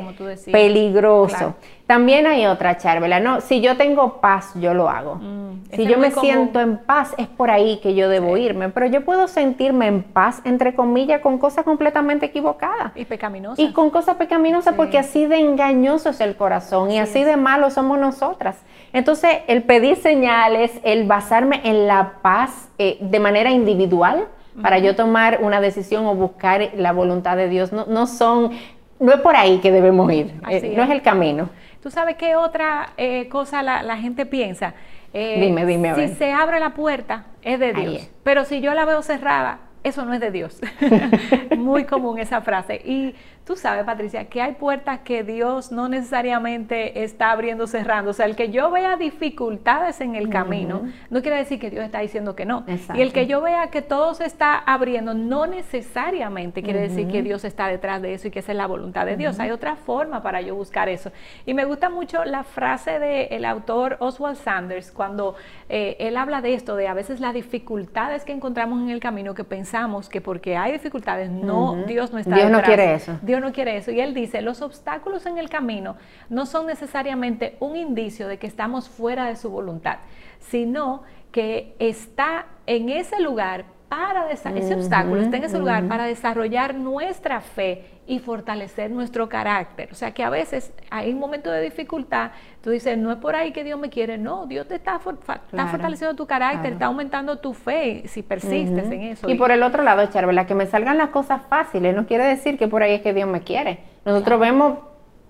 peligroso. 0.51 1.55
También 1.89 2.27
hay 2.27 2.45
otra, 2.45 2.77
Charvela, 2.77 3.19
no, 3.19 3.41
si 3.41 3.61
yo 3.61 3.75
tengo 3.75 4.21
paz, 4.21 4.51
yo 4.53 4.75
lo 4.75 4.91
hago. 4.91 5.15
Mm, 5.15 5.63
si 5.73 5.87
yo 5.87 5.97
me 5.97 6.11
siento 6.11 6.59
en 6.59 6.77
paz, 6.77 7.15
es 7.17 7.27
por 7.27 7.49
ahí 7.49 7.79
que 7.81 7.95
yo 7.95 8.09
debo 8.09 8.37
irme, 8.37 8.69
pero 8.69 8.85
yo 8.85 9.03
puedo 9.03 9.27
sentirme 9.27 9.87
en 9.87 10.03
paz, 10.03 10.39
entre 10.43 10.75
comillas, 10.75 11.21
con 11.21 11.39
cosas 11.39 11.65
completamente 11.65 12.27
equivocadas. 12.27 12.91
Y 12.95 13.05
pecaminosas. 13.05 13.57
Y 13.57 13.73
con 13.73 13.89
cosas 13.89 14.17
pecaminosas, 14.17 14.75
porque 14.75 14.99
así 14.99 15.25
de 15.25 15.37
engañoso 15.37 16.09
es 16.09 16.21
el 16.21 16.35
corazón 16.35 16.91
y 16.91 16.99
así 16.99 17.23
de 17.23 17.37
malo 17.37 17.71
somos 17.71 17.97
nosotras. 17.97 18.57
Entonces, 18.93 19.39
el 19.47 19.63
pedir 19.63 19.97
señales, 19.97 20.71
el 20.83 21.05
basarme 21.05 21.61
en 21.63 21.87
la 21.87 22.13
paz 22.21 22.69
eh, 22.77 22.97
de 22.99 23.19
manera 23.19 23.51
individual, 23.51 24.27
para 24.61 24.79
yo 24.79 24.95
tomar 24.95 25.39
una 25.41 25.61
decisión 25.61 26.05
o 26.05 26.15
buscar 26.15 26.71
la 26.75 26.91
voluntad 26.91 27.37
de 27.37 27.49
Dios, 27.49 27.71
no, 27.71 27.85
no 27.85 28.07
son, 28.07 28.51
no 28.99 29.11
es 29.11 29.21
por 29.21 29.35
ahí 29.35 29.59
que 29.59 29.71
debemos 29.71 30.11
ir, 30.11 30.33
eh, 30.49 30.73
no 30.75 30.83
es 30.83 30.89
el 30.89 31.01
camino. 31.01 31.49
¿Tú 31.81 31.89
sabes 31.89 32.17
qué 32.17 32.35
otra 32.35 32.89
eh, 32.97 33.29
cosa 33.29 33.63
la, 33.63 33.97
gente 33.97 34.25
piensa? 34.25 34.73
Eh, 35.13 35.39
dime, 35.39 35.65
dime. 35.65 35.95
si 35.95 36.15
se 36.15 36.31
abre 36.31 36.59
la 36.59 36.73
puerta, 36.73 37.25
es 37.41 37.59
de 37.59 37.73
Dios. 37.73 38.09
Pero 38.23 38.43
si 38.43 38.59
yo 38.59 38.73
la 38.73 38.85
veo 38.85 39.01
cerrada, 39.01 39.59
eso 39.83 40.03
no 40.03 40.13
es 40.13 40.19
de 40.19 40.31
Dios. 40.31 40.59
Muy 41.57 41.85
común 41.85 42.19
esa 42.19 42.41
frase. 42.41 42.81
Y 42.83 43.15
tú 43.49 43.55
sabes, 43.55 43.83
Patricia, 43.83 44.25
que 44.25 44.43
hay 44.43 44.51
puertas 44.51 44.99
que 44.99 45.23
Dios 45.23 45.71
no 45.71 45.89
necesariamente 45.89 47.03
está 47.03 47.31
abriendo, 47.31 47.65
cerrando. 47.65 48.11
O 48.11 48.13
sea, 48.13 48.27
el 48.27 48.35
que 48.35 48.51
yo 48.51 48.69
vea 48.69 48.95
dificultades 48.95 50.01
en 50.01 50.13
el 50.13 50.29
camino, 50.29 50.83
no 51.09 51.23
quiere 51.23 51.37
decir 51.37 51.59
que 51.59 51.71
Dios 51.71 51.83
está 51.83 51.99
diciendo 51.99 52.35
que 52.35 52.45
no. 52.45 52.63
Y 52.93 53.01
el 53.01 53.11
que 53.11 53.25
yo 53.25 53.41
vea 53.41 53.71
que 53.71 53.81
todo 53.81 54.13
se 54.13 54.25
está 54.25 54.55
abriendo, 54.55 55.15
no 55.15 55.47
necesariamente 55.47 56.61
quiere 56.61 56.79
decir 56.79 57.07
que 57.07 57.23
Dios 57.23 57.43
está 57.43 57.65
detrás 57.65 58.03
de 58.03 58.13
eso 58.13 58.27
y 58.27 58.31
que 58.31 58.37
esa 58.37 58.51
es 58.51 58.57
la 58.59 58.67
voluntad 58.67 59.07
de 59.07 59.17
Dios. 59.17 59.39
Hay 59.39 59.49
otra 59.49 59.75
forma 59.75 60.21
para 60.21 60.41
yo 60.41 60.53
buscar 60.53 60.87
eso. 60.87 61.11
Y 61.47 61.55
me 61.55 61.65
gusta 61.65 61.89
mucho 61.89 62.23
la 62.25 62.43
frase 62.43 62.99
del 62.99 63.45
autor 63.45 63.97
Oswald 63.99 64.37
Sanders 64.37 64.91
cuando 64.91 65.33
eh, 65.69 65.97
él 65.97 66.17
habla 66.17 66.41
de 66.41 66.53
esto, 66.53 66.75
de 66.75 66.87
a 66.87 66.93
veces 66.93 67.19
las 67.19 67.33
dificultades 67.33 68.25
que 68.25 68.31
encontramos 68.31 68.79
en 68.79 68.91
el 68.91 68.99
camino, 68.99 69.33
que 69.33 69.43
pensamos 69.43 70.07
que 70.07 70.21
porque 70.21 70.55
hay 70.55 70.71
dificultades, 70.71 71.31
no, 71.31 71.77
Dios 71.87 72.13
no 72.13 72.19
está 72.19 72.35
Dios 72.35 72.51
no 72.51 72.61
quiere 72.61 72.93
eso 72.93 73.17
no 73.39 73.51
quiere 73.51 73.77
eso. 73.77 73.91
Y 73.91 73.99
él 73.99 74.13
dice, 74.13 74.41
los 74.41 74.61
obstáculos 74.61 75.25
en 75.25 75.37
el 75.37 75.49
camino 75.49 75.97
no 76.29 76.45
son 76.45 76.67
necesariamente 76.67 77.57
un 77.59 77.75
indicio 77.75 78.27
de 78.27 78.37
que 78.37 78.47
estamos 78.47 78.89
fuera 78.89 79.25
de 79.25 79.35
su 79.35 79.49
voluntad, 79.49 79.99
sino 80.39 81.03
que 81.31 81.75
está 81.79 82.47
en 82.65 82.89
ese 82.89 83.19
lugar 83.19 83.65
para 83.89 84.31
ese 84.31 84.75
obstáculo 84.75 85.21
está 85.21 85.37
en 85.37 85.43
ese 85.43 85.57
lugar 85.57 85.87
para 85.87 86.05
desarrollar 86.05 86.75
nuestra 86.75 87.41
fe 87.41 87.85
y 88.05 88.19
fortalecer 88.19 88.89
nuestro 88.91 89.27
carácter. 89.27 89.89
O 89.91 89.95
sea 89.95 90.11
que 90.11 90.23
a 90.23 90.29
veces 90.29 90.71
hay 90.89 91.11
un 91.11 91.19
momento 91.19 91.51
de 91.51 91.61
dificultad, 91.61 92.31
tú 92.63 92.69
dices, 92.69 92.97
no 92.97 93.11
es 93.11 93.17
por 93.17 93.35
ahí 93.35 93.51
que 93.51 93.63
Dios 93.63 93.79
me 93.79 93.89
quiere, 93.89 94.17
no, 94.17 94.45
Dios 94.45 94.67
te 94.67 94.75
está, 94.75 94.99
fortaleciendo 94.99 96.15
tu 96.15 96.25
carácter, 96.25 96.73
está 96.73 96.85
aumentando 96.85 97.37
tu 97.37 97.53
fe 97.53 98.03
si 98.07 98.21
persistes 98.21 98.85
en 98.85 99.01
eso. 99.03 99.29
Y, 99.29 99.35
por 99.35 99.51
el 99.51 99.63
otro 99.63 99.83
lado, 99.83 100.05
Charvela, 100.07 100.45
que 100.45 100.55
me 100.55 100.67
salgan 100.67 100.97
las 100.97 101.09
cosas 101.09 101.41
fáciles, 101.49 101.95
no 101.95 102.05
quiere 102.05 102.25
decir 102.25 102.57
que 102.57 102.67
por 102.67 102.83
ahí 102.83 102.93
es 102.93 103.01
que 103.01 103.13
Dios 103.13 103.27
me 103.27 103.41
quiere. 103.41 103.79
Nosotros 104.05 104.39
vemos 104.39 104.79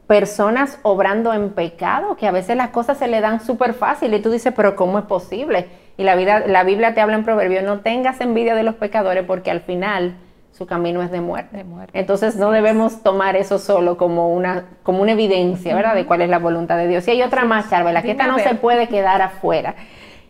personas 0.07 0.79
obrando 0.83 1.33
en 1.33 1.51
pecado, 1.51 2.15
que 2.15 2.27
a 2.27 2.31
veces 2.31 2.57
las 2.57 2.69
cosas 2.69 2.97
se 2.97 3.07
le 3.07 3.21
dan 3.21 3.41
súper 3.41 3.73
fácil 3.73 4.13
y 4.13 4.21
tú 4.21 4.31
dices, 4.31 4.53
pero 4.55 4.75
¿cómo 4.75 4.99
es 4.99 5.05
posible? 5.05 5.67
Y 5.99 6.03
la, 6.03 6.15
vida, 6.15 6.45
la 6.47 6.63
Biblia 6.63 6.93
te 6.93 7.01
habla 7.01 7.17
en 7.17 7.25
proverbio, 7.25 7.61
no 7.61 7.81
tengas 7.81 8.21
envidia 8.21 8.55
de 8.55 8.63
los 8.63 8.75
pecadores 8.75 9.25
porque 9.25 9.51
al 9.51 9.59
final 9.59 10.15
su 10.53 10.65
camino 10.65 11.03
es 11.03 11.11
de 11.11 11.19
muerte. 11.19 11.65
Entonces 11.91 12.37
no 12.37 12.51
debemos 12.51 13.03
tomar 13.03 13.35
eso 13.35 13.59
solo 13.59 13.97
como 13.97 14.33
una, 14.33 14.63
como 14.83 15.01
una 15.01 15.11
evidencia, 15.11 15.75
¿verdad? 15.75 15.95
De 15.95 16.05
cuál 16.05 16.21
es 16.21 16.29
la 16.29 16.39
voluntad 16.39 16.77
de 16.77 16.87
Dios. 16.87 17.05
Y 17.09 17.11
hay 17.11 17.21
otra 17.21 17.43
más, 17.43 17.69
Charvela, 17.69 18.01
que 18.01 18.11
esta 18.11 18.27
no 18.27 18.39
se 18.39 18.55
puede 18.55 18.87
quedar 18.87 19.21
afuera. 19.21 19.75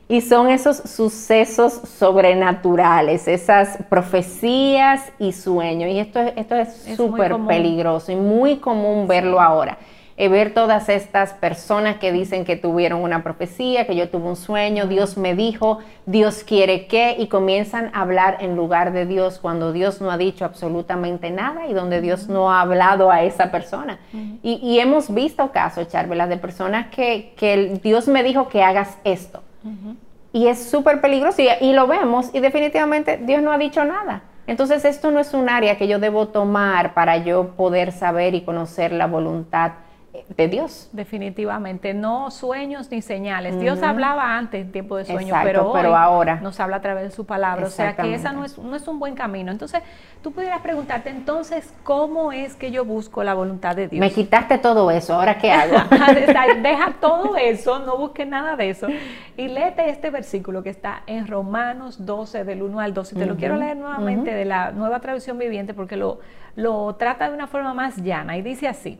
Y 0.08 0.22
son 0.22 0.50
esos 0.50 0.78
sucesos 0.78 1.72
sobrenaturales, 1.74 3.28
esas 3.28 3.78
profecías 3.90 5.12
y 5.20 5.34
sueños. 5.34 5.92
Y 5.92 6.00
esto, 6.00 6.20
esto 6.20 6.56
es 6.56 6.96
súper 6.98 7.36
peligroso 7.48 8.12
y 8.12 8.16
muy 8.16 8.58
común 8.58 9.08
verlo 9.08 9.40
ahora. 9.40 9.78
Eh, 10.22 10.28
ver 10.28 10.54
todas 10.54 10.90
estas 10.90 11.32
personas 11.32 11.96
que 11.96 12.12
dicen 12.12 12.44
que 12.44 12.58
tuvieron 12.58 13.02
una 13.02 13.24
profecía, 13.24 13.88
que 13.88 13.96
yo 13.96 14.10
tuve 14.10 14.28
un 14.28 14.36
sueño, 14.36 14.86
Dios 14.86 15.16
me 15.16 15.34
dijo, 15.34 15.80
Dios 16.06 16.44
quiere 16.44 16.88
que, 16.88 17.16
y 17.18 17.28
comienzan 17.28 17.90
a 17.94 18.02
hablar 18.02 18.36
en 18.42 18.58
lugar 18.58 18.92
de 18.92 19.06
Dios 19.06 19.40
cuando 19.40 19.72
Dios 19.72 20.02
no 20.02 20.12
ha 20.12 20.18
dicho 20.18 20.44
absolutamente 20.44 21.30
nada 21.32 21.68
y 21.68 21.74
donde 21.74 22.02
Dios 22.02 22.28
no 22.28 22.52
ha 22.52 22.60
hablado 22.60 23.12
a 23.12 23.24
esa 23.24 23.50
persona. 23.50 23.98
y, 24.44 24.80
hemos 24.80 25.14
visto 25.14 25.54
casos, 25.54 25.88
Charvela, 25.88 26.28
de 26.28 26.36
personas 26.36 26.88
que, 26.88 27.32
que 27.38 27.80
Dios 27.82 28.10
me 28.10 28.22
dijo 28.22 28.50
que 28.50 28.62
hagas 28.62 28.98
esto. 29.06 29.42
Y 30.34 30.48
es 30.48 30.70
súper 30.70 31.00
peligroso 31.00 31.42
y, 31.62 31.72
lo 31.72 31.88
vemos 31.88 32.30
y 32.34 32.42
definitivamente 32.42 33.22
Dios 33.24 33.42
no 33.42 33.54
ha 33.54 33.58
dicho 33.58 33.86
nada. 33.86 34.24
Entonces 34.48 34.84
esto 34.84 35.12
no 35.12 35.22
es 35.22 35.34
un 35.34 35.48
área 35.48 35.78
que 35.78 35.88
yo 35.88 35.98
debo 35.98 36.28
tomar 36.28 36.94
para 36.94 37.16
yo 37.20 37.52
poder 37.52 37.94
saber 37.94 38.36
y 38.36 38.42
conocer 38.42 38.92
la 38.92 39.08
voluntad 39.08 39.72
de 40.30 40.48
Dios. 40.48 40.90
Definitivamente, 40.92 41.94
no 41.94 42.32
sueños 42.32 42.90
ni 42.90 43.02
señales. 43.02 43.60
Dios 43.60 43.84
hablaba 43.84 44.38
antes 44.38 44.62
en 44.62 44.72
tiempo 44.72 44.98
de 44.98 45.06
sueño, 45.06 45.36
pero, 45.44 45.96
ahora 45.96 46.40
nos 46.42 46.60
habla 46.60 46.78
a 46.78 46.82
través 46.82 47.04
de 47.04 47.12
su 47.12 47.26
palabra. 47.26 47.68
O 47.68 47.70
sea 47.70 47.96
que 47.96 48.14
esa 48.14 48.32
no 48.32 48.44
es, 48.44 48.58
no 48.58 48.76
es 48.76 48.88
un 48.88 49.00
buen 49.00 49.16
camino. 49.16 49.52
Entonces, 49.52 49.82
tú 50.24 50.32
pudieras 50.32 50.62
preguntarte 50.62 51.10
entonces, 51.10 51.74
¿cómo 51.84 52.32
es 52.32 52.56
que 52.56 52.72
yo 52.72 52.86
busco 52.86 53.24
la 53.24 53.34
voluntad 53.34 53.76
de 53.76 53.88
Dios? 53.88 54.00
Me 54.00 54.12
quitaste 54.12 54.58
todo 54.58 54.90
eso, 54.92 55.14
¿ahora 55.14 55.38
qué 55.38 55.52
hago? 55.52 55.76
Deja 56.62 56.96
todo 57.00 57.36
eso, 57.38 57.80
no 57.80 57.98
busques 57.98 58.28
nada 58.28 58.56
de 58.56 58.70
eso. 58.72 58.88
Y 59.38 59.48
léete 59.48 59.90
este 59.90 60.10
versículo 60.10 60.64
que 60.64 60.70
está 60.70 61.04
en 61.06 61.28
Romanos 61.28 62.06
12, 62.06 62.44
del 62.44 62.64
1 62.64 62.80
al 62.80 62.94
12. 62.94 63.16
Te 63.16 63.26
lo 63.26 63.36
quiero 63.36 63.58
leer 63.58 63.78
nuevamente 63.78 64.34
de 64.34 64.46
la 64.46 64.72
nueva 64.72 65.00
traducción 65.00 65.38
viviente 65.38 65.74
porque 65.74 65.96
lo, 65.96 66.20
lo 66.56 66.96
trata 66.96 67.30
de 67.30 67.36
una 67.36 67.48
forma 67.48 67.74
más 67.74 67.98
llana 67.98 68.38
y 68.38 68.42
dice 68.42 68.68
así. 68.68 69.00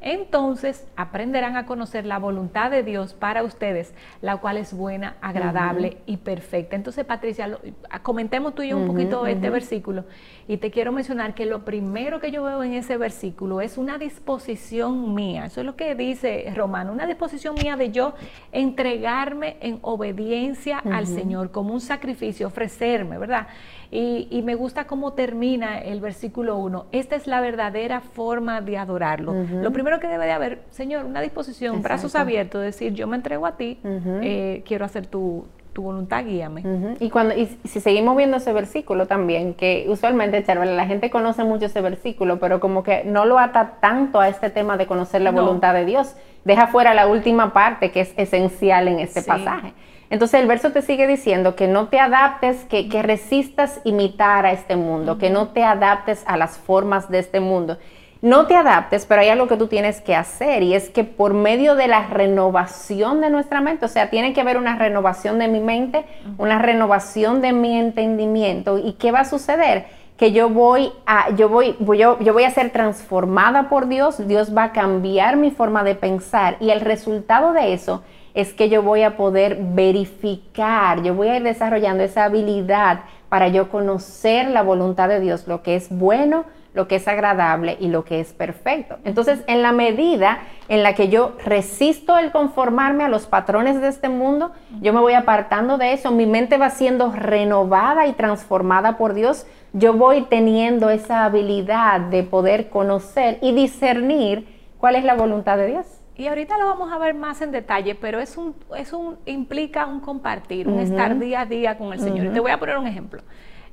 entonces 0.00 0.86
aprenderán 0.96 1.56
a 1.56 1.66
conocer 1.66 2.06
la 2.06 2.18
voluntad 2.18 2.70
de 2.70 2.82
Dios 2.82 3.14
para 3.14 3.42
ustedes, 3.42 3.94
la 4.22 4.38
cual 4.38 4.56
es 4.56 4.72
buena, 4.72 5.16
agradable 5.20 5.98
y 6.06 6.18
perfecta. 6.18 6.76
Entonces, 6.76 7.04
Patricia, 7.04 7.58
comentemos 8.02 8.54
tú 8.54 8.62
y 8.62 8.68
yo 8.68 8.78
un 8.78 8.86
poquito 8.86 9.26
este 9.26 9.50
versículo 9.50 10.04
y 10.48 10.56
te 10.56 10.70
quiero 10.70 10.92
mencionar 10.92 11.34
que 11.34 11.46
lo 11.46 11.64
primero 11.64 12.20
que 12.20 12.30
yo 12.30 12.42
veo 12.42 12.62
en 12.62 12.74
ese 12.74 12.96
versículo 12.96 13.60
es 13.60 13.78
una 13.78 13.98
disposición 13.98 15.14
mía, 15.14 15.46
eso 15.46 15.60
es 15.60 15.66
lo 15.66 15.76
que 15.76 15.94
dice 15.94 16.52
Romano, 16.56 16.92
una 16.92 17.06
disposición 17.06 17.54
mía 17.54 17.76
de 17.76 17.90
yo 17.90 18.14
entregarme 18.52 19.56
en 19.60 19.78
obediencia 19.82 20.78
al 20.78 21.06
Señor 21.06 21.50
como 21.50 21.72
un 21.72 21.80
sacrificio, 21.80 22.46
ofrecerme, 22.46 23.18
¿verdad? 23.18 23.48
Y, 23.92 24.42
me 24.44 24.54
gusta 24.54 24.86
cómo 24.86 25.14
termina 25.14 25.78
el 25.78 26.00
versículo 26.00 26.56
1. 26.58 26.86
Esta 26.92 27.16
es 27.16 27.26
la 27.26 27.40
verdadera 27.40 28.00
forma 28.00 28.60
de 28.60 28.78
adorarlo. 28.78 29.34
Lo 29.34 29.72
primero 29.72 29.89
que 29.98 30.06
debe 30.06 30.26
de 30.26 30.32
haber, 30.32 30.60
Señor, 30.70 31.04
una 31.04 31.20
disposición, 31.20 31.82
brazos 31.82 32.14
abiertos, 32.14 32.62
decir, 32.62 32.92
yo 32.92 33.06
me 33.06 33.16
entrego 33.16 33.46
a 33.46 33.56
ti, 33.56 33.78
eh, 33.84 34.62
quiero 34.66 34.84
hacer 34.84 35.06
tu, 35.06 35.46
voluntad, 35.74 36.26
guíame. 36.26 36.96
Y 37.00 37.08
cuando 37.08 37.34
y 37.34 37.46
si 37.64 37.80
seguimos 37.80 38.14
viendo 38.14 38.36
ese 38.36 38.52
versículo 38.52 39.06
también, 39.06 39.54
que 39.54 39.86
usualmente, 39.88 40.44
Charvel, 40.44 40.76
la 40.76 40.84
gente 40.84 41.08
conoce 41.08 41.42
mucho 41.42 41.66
ese 41.66 41.80
versículo, 41.80 42.38
pero 42.38 42.60
como 42.60 42.82
que 42.82 43.02
no 43.04 43.24
lo 43.24 43.38
ata 43.38 43.78
tanto 43.80 44.20
a 44.20 44.28
este 44.28 44.50
tema 44.50 44.76
de 44.76 44.86
conocer 44.86 45.22
la 45.22 45.30
voluntad 45.30 45.72
de 45.72 45.86
Dios. 45.86 46.16
Deja 46.44 46.66
fuera 46.66 46.92
la 46.92 47.06
última 47.06 47.54
parte 47.54 47.90
que 47.92 48.02
es 48.02 48.12
esencial 48.18 48.88
en 48.88 48.98
este 48.98 49.22
pasaje. 49.22 49.72
Entonces 50.10 50.40
el 50.40 50.48
verso 50.48 50.72
te 50.72 50.82
sigue 50.82 51.06
diciendo 51.06 51.54
que 51.54 51.68
no 51.68 51.86
te 51.86 52.00
adaptes, 52.00 52.64
que, 52.64 53.02
resistas 53.02 53.80
imitar 53.84 54.44
a 54.44 54.50
este 54.50 54.74
mundo, 54.74 55.18
que 55.18 55.30
no 55.30 55.48
te 55.48 55.62
adaptes 55.62 56.24
a 56.26 56.36
las 56.36 56.58
formas 56.58 57.10
de 57.10 57.20
este 57.20 57.38
mundo. 57.38 57.78
No 58.22 58.46
te 58.46 58.54
adaptes, 58.54 59.06
pero 59.06 59.22
hay 59.22 59.30
algo 59.30 59.48
que 59.48 59.56
tú 59.56 59.66
tienes 59.66 60.02
que 60.02 60.14
hacer 60.14 60.62
y 60.62 60.74
es 60.74 60.90
que 60.90 61.04
por 61.04 61.32
medio 61.32 61.74
de 61.74 61.88
la 61.88 62.06
renovación 62.06 63.22
de 63.22 63.30
nuestra 63.30 63.62
mente, 63.62 63.86
o 63.86 63.88
sea, 63.88 64.10
tiene 64.10 64.34
que 64.34 64.42
haber 64.42 64.58
una 64.58 64.76
renovación 64.76 65.38
de 65.38 65.48
mi 65.48 65.60
mente, 65.60 66.04
una 66.36 66.58
renovación 66.58 67.40
de 67.40 67.54
mi 67.54 67.78
entendimiento. 67.78 68.76
¿Y 68.76 68.92
qué 68.94 69.10
va 69.10 69.20
a 69.20 69.24
suceder? 69.24 69.86
Que 70.18 70.32
yo 70.32 70.50
voy 70.50 70.92
a, 71.06 71.30
yo 71.34 71.48
voy, 71.48 71.76
yo, 71.96 72.18
yo 72.18 72.32
voy 72.34 72.44
a 72.44 72.50
ser 72.50 72.68
transformada 72.72 73.70
por 73.70 73.88
Dios, 73.88 74.28
Dios 74.28 74.54
va 74.54 74.64
a 74.64 74.72
cambiar 74.72 75.38
mi 75.38 75.50
forma 75.50 75.82
de 75.82 75.94
pensar 75.94 76.58
y 76.60 76.70
el 76.70 76.82
resultado 76.82 77.54
de 77.54 77.72
eso 77.72 78.02
es 78.34 78.52
que 78.52 78.68
yo 78.68 78.82
voy 78.82 79.02
a 79.02 79.16
poder 79.16 79.56
verificar, 79.60 81.02
yo 81.02 81.14
voy 81.14 81.28
a 81.28 81.36
ir 81.36 81.42
desarrollando 81.42 82.04
esa 82.04 82.24
habilidad 82.24 83.00
para 83.30 83.48
yo 83.48 83.70
conocer 83.70 84.50
la 84.50 84.62
voluntad 84.62 85.08
de 85.08 85.20
Dios, 85.20 85.48
lo 85.48 85.62
que 85.62 85.74
es 85.74 85.88
bueno, 85.88 86.44
lo 86.72 86.86
que 86.86 86.96
es 86.96 87.08
agradable 87.08 87.76
y 87.80 87.88
lo 87.88 88.04
que 88.04 88.20
es 88.20 88.32
perfecto. 88.32 88.98
Entonces, 89.04 89.42
en 89.46 89.62
la 89.62 89.72
medida 89.72 90.38
en 90.68 90.82
la 90.82 90.94
que 90.94 91.08
yo 91.08 91.36
resisto 91.44 92.16
el 92.18 92.30
conformarme 92.30 93.04
a 93.04 93.08
los 93.08 93.26
patrones 93.26 93.80
de 93.80 93.88
este 93.88 94.08
mundo, 94.08 94.52
yo 94.80 94.92
me 94.92 95.00
voy 95.00 95.14
apartando 95.14 95.78
de 95.78 95.92
eso, 95.92 96.12
mi 96.12 96.26
mente 96.26 96.58
va 96.58 96.70
siendo 96.70 97.12
renovada 97.12 98.06
y 98.06 98.12
transformada 98.12 98.96
por 98.96 99.14
Dios, 99.14 99.46
yo 99.72 99.94
voy 99.94 100.22
teniendo 100.22 100.90
esa 100.90 101.24
habilidad 101.24 102.00
de 102.00 102.22
poder 102.22 102.70
conocer 102.70 103.38
y 103.40 103.52
discernir 103.52 104.46
cuál 104.78 104.96
es 104.96 105.04
la 105.04 105.14
voluntad 105.14 105.56
de 105.56 105.66
Dios. 105.66 105.86
Y 106.16 106.26
ahorita 106.26 106.58
lo 106.58 106.66
vamos 106.66 106.92
a 106.92 106.98
ver 106.98 107.14
más 107.14 107.40
en 107.40 107.50
detalle, 107.50 107.94
pero 107.94 108.20
es 108.20 108.36
un, 108.36 108.54
es 108.76 108.92
un 108.92 109.16
implica 109.24 109.86
un 109.86 110.00
compartir, 110.00 110.68
un 110.68 110.78
estar 110.78 111.18
día 111.18 111.40
a 111.40 111.46
día 111.46 111.78
con 111.78 111.94
el 111.94 111.98
Señor. 112.00 112.32
Te 112.34 112.40
voy 112.40 112.50
a 112.50 112.58
poner 112.58 112.76
un 112.76 112.86
ejemplo. 112.86 113.22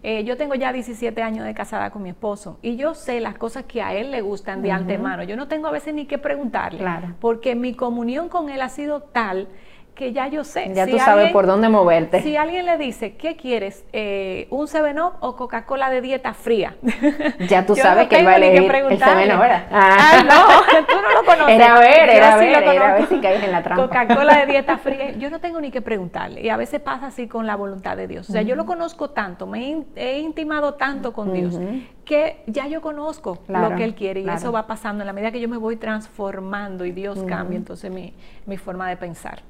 Eh, 0.04 0.24
yo 0.24 0.38
tengo 0.38 0.56
ya 0.56 0.72
17 0.72 1.22
años 1.22 1.46
de 1.46 1.54
casada 1.54 1.90
con 1.90 2.04
mi 2.04 2.10
esposo 2.10 2.60
y 2.62 2.76
yo 2.76 2.94
sé 2.94 3.20
las 3.20 3.38
cosas 3.38 3.66
que 3.66 3.82
a 3.82 3.94
él 3.94 4.12
le 4.12 4.22
gustan 4.22 4.62
de 4.62 4.72
antemano. 4.72 5.24
Yo 5.24 5.36
no 5.36 5.48
tengo 5.48 5.68
a 5.68 5.72
veces 5.72 5.94
ni 5.94 6.06
que 6.06 6.18
preguntarle, 6.18 6.86
porque 7.20 7.56
mi 7.56 7.74
comunión 7.74 8.30
con 8.30 8.50
él 8.50 8.62
ha 8.62 8.70
sido 8.70 9.02
tal 9.02 9.48
que 9.98 10.14
ya 10.14 10.28
yo 10.28 10.44
sé. 10.44 10.72
Ya 10.74 10.86
tú 10.86 11.00
sabes 11.00 11.32
por 11.32 11.48
dónde 11.48 11.70
moverte. 11.70 12.22
Si 12.22 12.38
alguien 12.38 12.68
le 12.68 12.78
dice, 12.78 13.16
¿qué 13.16 13.36
quieres? 13.36 13.84
Eh, 13.92 14.48
¿Un 14.52 14.68
7-Up 14.68 15.14
o 15.22 15.36
Coca-Cola 15.36 15.90
de 15.90 16.02
dieta 16.02 16.34
fría? 16.34 16.76
Ya 17.50 17.66
tú 17.66 17.76
sabes 17.76 18.08
que 18.08 18.20
él 18.20 18.28
va 18.28 18.32
a 18.32 18.36
elegir 18.36 18.72
el 18.72 18.98
7 18.98 19.16
¿verdad? 19.16 19.66
Ah. 19.72 20.24
no, 20.24 20.80
tú 20.88 21.02
no 21.02 21.12
lo 21.12 21.26
conoces. 21.26 21.56
Era 21.56 21.80
ver, 21.80 22.10
era 22.10 22.38
ver, 22.38 22.64
era 22.64 22.94
ver 22.94 23.08
si 23.08 23.20
caes 23.20 23.44
en 23.44 23.52
la 23.52 23.64
trampa. 23.64 23.84
Coca-Cola 23.84 24.40
de 24.40 24.46
dieta 24.46 24.78
fría, 24.84 25.12
yo 25.12 25.30
no 25.30 25.40
tengo 25.40 25.60
ni 25.60 25.72
que 25.72 25.82
preguntarle. 25.82 26.42
Y 26.42 26.50
a 26.50 26.58
veces 26.58 26.80
pasa 26.80 27.08
así 27.08 27.28
con 27.28 27.48
la 27.48 27.56
voluntad 27.56 27.98
de 27.98 28.08
Dios. 28.08 28.30
O 28.30 28.34
sea, 28.34 28.44
yo 28.44 28.56
lo 28.56 28.66
conozco 28.66 29.10
tanto, 29.10 29.48
me 29.48 29.86
he, 29.96 30.20
intimado 30.20 30.76
tanto 30.76 31.14
con 31.14 31.34
Dios, 31.34 31.60
que 32.06 32.44
ya 32.46 32.68
yo 32.68 32.82
conozco 32.82 33.40
lo 33.48 33.76
que 33.76 33.84
Él 33.84 33.96
quiere. 33.96 34.22
Y 34.22 34.30
eso 34.30 34.52
va 34.52 34.68
pasando 34.68 35.04
en 35.04 35.08
la 35.08 35.14
medida 35.14 35.32
que 35.32 35.40
yo 35.40 35.50
me 35.50 35.58
voy 35.58 35.78
transformando 35.78 36.86
y 36.86 36.92
Dios 36.92 37.24
cambia 37.24 37.58
entonces 37.58 37.92
mi, 37.92 38.14
mi 38.46 38.58
forma 38.58 38.88
de 38.90 38.98
pensar. 38.98 39.42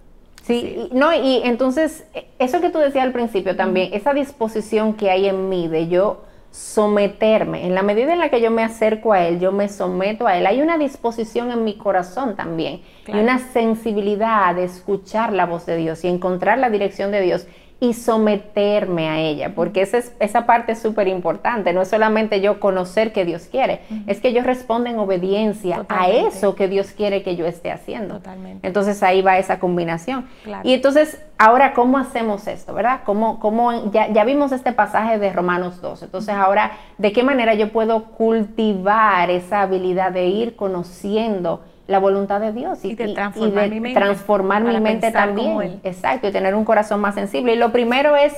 Sí, 0.47 0.89
no, 0.93 1.13
y 1.13 1.41
entonces, 1.43 2.05
e, 2.13 2.25
eso 2.39 2.61
que 2.61 2.69
tú 2.69 2.79
decías 2.79 3.03
al 3.03 3.11
principio 3.11 3.55
también, 3.55 3.93
esa 3.93 4.13
disposición 4.13 4.93
que 4.93 5.11
hay 5.11 5.27
en 5.27 5.49
mí 5.49 5.67
de 5.67 5.89
yo 5.89 6.23
someterme, 6.51 7.65
en 7.65 7.75
la 7.75 7.83
medida 7.83 8.13
en 8.13 8.19
la 8.19 8.29
que 8.29 8.39
yo 8.39 8.49
me 8.49 8.63
acerco 8.63 9.11
a 9.11 9.25
Él, 9.27 9.41
yo 9.41 9.51
me 9.51 9.67
someto 9.67 10.25
a 10.25 10.37
Él, 10.37 10.47
hay 10.47 10.61
una 10.61 10.77
disposición 10.77 11.51
en 11.51 11.65
mi 11.65 11.75
corazón 11.77 12.37
también, 12.37 12.81
y 13.05 13.11
una 13.11 13.39
sensibilidad 13.39 14.55
de 14.55 14.63
escuchar 14.63 15.33
la 15.33 15.45
voz 15.45 15.65
de 15.65 15.75
Dios 15.75 16.03
y 16.05 16.07
encontrar 16.07 16.57
la 16.57 16.69
dirección 16.69 17.11
de 17.11 17.21
Dios 17.21 17.45
y 17.79 17.93
someterme 17.93 19.07
a 19.07 19.19
ella, 19.19 19.53
porque 19.53 19.81
esa, 19.81 19.99
es, 19.99 20.15
esa 20.19 20.47
parte 20.47 20.71
es 20.71 20.79
súper 20.79 21.07
importante, 21.07 21.73
no 21.73 21.83
es 21.83 21.89
solamente 21.89 22.41
yo 22.41 22.59
conocer 22.59 23.13
que 23.13 23.23
Dios 23.23 23.47
quiere, 23.51 23.81
es 24.07 24.19
que 24.19 24.33
yo 24.33 24.41
respondo 24.41 24.89
en 24.89 24.97
obediencia 24.97 25.85
a 25.87 26.09
eso 26.09 26.55
que 26.55 26.67
Dios 26.67 26.91
quiere 26.91 27.21
que 27.21 27.35
yo 27.35 27.45
esté 27.45 27.71
haciendo. 27.71 28.15
Totalmente. 28.15 28.65
Entonces 28.67 29.03
ahí 29.03 29.21
va 29.21 29.37
esa 29.37 29.59
combinación. 29.59 30.27
Y 30.63 30.73
entonces, 30.73 31.23
ahora, 31.37 31.73
¿cómo 31.73 31.99
hacemos 31.99 32.47
esto, 32.47 32.73
verdad? 32.73 33.01
¿Cómo, 33.05 33.39
cómo, 33.39 33.91
ya, 33.91 34.11
ya 34.11 34.23
vimos 34.23 34.51
este 34.51 34.71
pasaje 34.71 35.19
de 35.19 35.31
Romanos 35.31 35.79
2, 35.79 36.03
entonces 36.03 36.33
ahora, 36.33 36.71
¿de 36.97 37.11
qué 37.11 37.21
manera 37.21 37.53
yo 37.53 37.71
puedo 37.71 38.05
cultivar 38.05 39.29
esa 39.29 39.61
habilidad 39.61 40.11
de 40.11 40.25
ir 40.25 40.55
conociendo? 40.55 41.61
La 41.87 41.99
voluntad 41.99 42.41
de 42.41 42.51
Dios 42.51 42.83
y, 42.83 42.95
de 42.95 43.13
transformar, 43.13 43.69
mi, 43.69 43.79
mente, 43.79 43.99
transformar 43.99 44.63
mi 44.63 44.79
mente 44.79 45.11
también. 45.11 45.79
Exacto, 45.83 46.27
y 46.27 46.31
tener 46.31 46.53
un 46.53 46.65
corazón 46.65 46.99
más 46.99 47.15
sensible. 47.15 47.53
Y 47.53 47.57
lo 47.57 47.71
primero 47.71 48.15
es, 48.15 48.33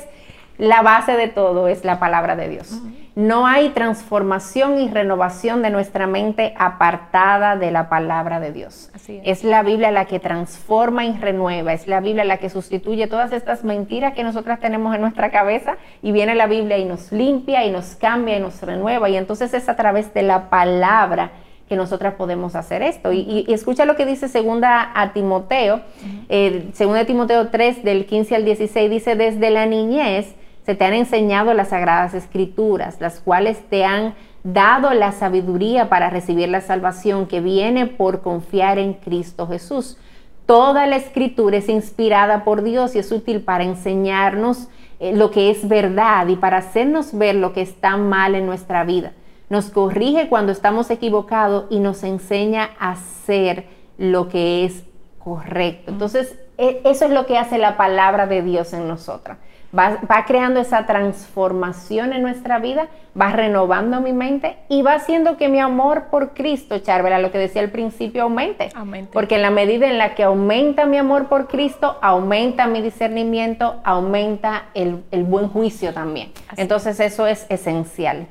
la 0.59 0.81
base 0.81 1.13
de 1.13 1.27
todo 1.27 1.67
es 1.67 1.83
la 1.83 1.99
palabra 1.99 2.35
de 2.35 2.49
Dios. 2.49 2.81
No 3.15 3.47
hay 3.47 3.69
transformación 3.69 4.79
y 4.79 4.89
renovación 4.89 5.61
de 5.61 5.71
nuestra 5.71 6.05
mente 6.05 6.53
apartada 6.57 7.55
de 7.55 7.71
la 7.71 7.89
palabra 7.89 8.39
de 8.39 8.51
Dios. 8.51 8.91
es. 8.93 9.09
es 9.23 9.43
la 9.43 9.63
Biblia 9.63 9.89
la 9.91 10.05
que 10.05 10.19
transforma 10.19 11.05
y 11.05 11.17
renueva, 11.17 11.73
es 11.73 11.87
la 11.87 12.01
Biblia 12.01 12.23
la 12.23 12.37
que 12.37 12.49
sustituye 12.49 13.07
todas 13.07 13.31
estas 13.31 13.63
mentiras 13.63 14.13
que 14.13 14.23
nosotras 14.23 14.59
tenemos 14.59 14.93
en 14.93 15.01
nuestra 15.01 15.31
cabeza 15.31 15.77
y 16.01 16.11
viene 16.11 16.35
la 16.35 16.47
Biblia 16.47 16.77
y 16.77 16.85
nos 16.85 17.11
limpia 17.11 17.65
y 17.65 17.71
nos 17.71 17.95
cambia 17.95 18.37
y 18.37 18.39
nos 18.41 18.61
renueva. 18.61 19.09
Y 19.09 19.17
entonces 19.17 19.53
es 19.53 19.67
a 19.69 19.75
través 19.75 20.13
de 20.13 20.21
la 20.21 20.49
palabra 20.49 21.31
que 21.69 21.75
nosotras 21.75 22.15
podemos 22.15 22.55
hacer 22.55 22.81
esto. 22.81 23.13
Y, 23.13 23.45
escucha 23.47 23.85
lo 23.85 23.95
que 23.95 24.05
dice 24.05 24.27
segunda 24.27 24.91
a 24.95 25.13
Timoteo, 25.13 25.81
eh, 26.27 26.69
segunda 26.73 27.05
Timoteo 27.05 27.49
3 27.49 27.83
del 27.83 28.07
15 28.07 28.35
al 28.35 28.43
16, 28.43 28.89
dice, 28.89 29.15
desde 29.15 29.51
la 29.51 29.67
niñez 29.67 30.35
se 30.65 30.75
te 30.75 30.83
han 30.83 30.93
enseñado 30.93 31.53
las 31.53 31.69
sagradas 31.69 32.13
escrituras, 32.15 32.99
las 32.99 33.19
cuales 33.19 33.59
te 33.69 33.85
han 33.85 34.15
dado 34.43 34.93
la 34.93 35.11
sabiduría 35.11 35.89
para 35.89 36.09
recibir 36.09 36.49
la 36.49 36.61
salvación 36.61 37.27
que 37.27 37.39
viene 37.39 37.85
por 37.85 38.21
confiar 38.21 38.79
en 38.79 38.93
Cristo 38.93 39.47
Jesús. 39.47 39.97
Toda 40.47 40.87
la 40.87 40.95
escritura 40.95 41.57
es 41.57 41.69
inspirada 41.69 42.43
por 42.43 42.63
Dios 42.63 42.95
y 42.95 42.99
es 42.99 43.11
útil 43.11 43.41
para 43.41 43.63
enseñarnos 43.63 44.69
eh, 44.99 45.15
lo 45.15 45.29
que 45.29 45.51
es 45.51 45.67
verdad 45.67 46.27
y 46.27 46.35
para 46.35 46.57
hacernos 46.57 47.15
ver 47.15 47.35
lo 47.35 47.53
que 47.53 47.61
está 47.61 47.95
mal 47.97 48.33
en 48.33 48.47
nuestra 48.47 48.83
vida 48.83 49.13
nos 49.49 49.69
corrige 49.69 50.29
cuando 50.29 50.51
estamos 50.51 50.89
equivocados 50.89 51.65
y 51.69 51.79
nos 51.79 52.03
enseña 52.03 52.69
a 52.79 52.91
hacer 52.91 53.65
lo 53.97 54.29
que 54.29 54.65
es 54.65 54.83
correcto. 55.17 55.91
Entonces, 55.91 56.37
e, 56.57 56.81
eso 56.85 57.05
es 57.05 57.11
lo 57.11 57.25
que 57.25 57.37
hace 57.37 57.57
la 57.57 57.77
palabra 57.77 58.27
de 58.27 58.41
Dios 58.41 58.73
en 58.73 58.87
nosotras. 58.87 59.37
Va, 59.77 60.25
creando 60.25 60.59
esa 60.59 60.87
transformación 60.87 62.11
en 62.11 62.23
nuestra 62.23 62.57
vida, 62.57 62.87
va 63.19 63.31
renovando 63.31 64.01
mi 64.01 64.13
mente 64.13 64.57
y 64.67 64.81
va 64.81 64.95
haciendo 64.95 65.37
que 65.37 65.47
mi 65.47 65.59
amor 65.59 66.05
por 66.05 66.33
Cristo, 66.33 66.79
Charvela, 66.79 67.19
lo 67.19 67.31
que 67.31 67.37
decía 67.37 67.61
al 67.61 67.69
principio, 67.69 68.23
aumente. 68.23 68.69
Porque 69.13 69.35
en 69.35 69.43
la 69.43 69.51
medida 69.51 69.87
en 69.87 69.99
la 69.99 70.15
que 70.15 70.23
aumenta 70.23 70.87
mi 70.87 70.97
amor 70.97 71.27
por 71.27 71.47
Cristo, 71.47 71.99
aumenta 72.01 72.65
mi 72.65 72.81
discernimiento, 72.81 73.79
aumenta 73.83 74.69
el, 74.73 75.03
buen 75.11 75.49
juicio 75.49 75.93
también. 75.93 76.31
Entonces 76.57 76.99
eso 76.99 77.27
es 77.27 77.45
esencial. 77.49 78.25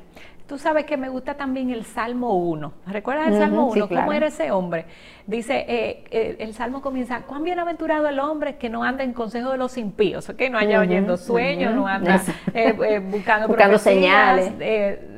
Tú 0.49 0.57
sabes 0.57 0.85
que 0.85 0.97
me 0.97 1.09
gusta 1.09 1.35
también 1.35 1.69
el 1.69 1.85
Salmo 1.85 2.33
1. 2.33 2.73
¿Recuerdas 2.87 3.27
el 3.27 3.37
Salmo 3.37 3.67
1? 3.67 3.87
¿Cómo 3.87 4.11
era 4.11 4.25
ese 4.25 4.49
hombre? 4.49 4.87
Dice, 5.27 5.63
eh, 5.67 6.05
eh, 6.09 6.37
el 6.39 6.55
Salmo 6.55 6.81
comienza, 6.81 7.21
cuán 7.21 7.43
bienaventurado 7.43 8.07
el 8.07 8.17
hombre 8.17 8.57
que 8.57 8.67
no 8.67 8.83
anda 8.83 9.03
en 9.03 9.13
consejo 9.13 9.51
de 9.51 9.59
los 9.59 9.77
impíos, 9.77 10.33
que 10.35 10.49
no 10.49 10.57
haya 10.57 10.79
oyendo 10.79 11.17
sueños, 11.17 11.75
no 11.75 11.85
anda 11.85 12.19
eh, 12.55 12.99
buscando, 12.99 13.47
buscando 13.49 13.77
señales, 13.77 14.51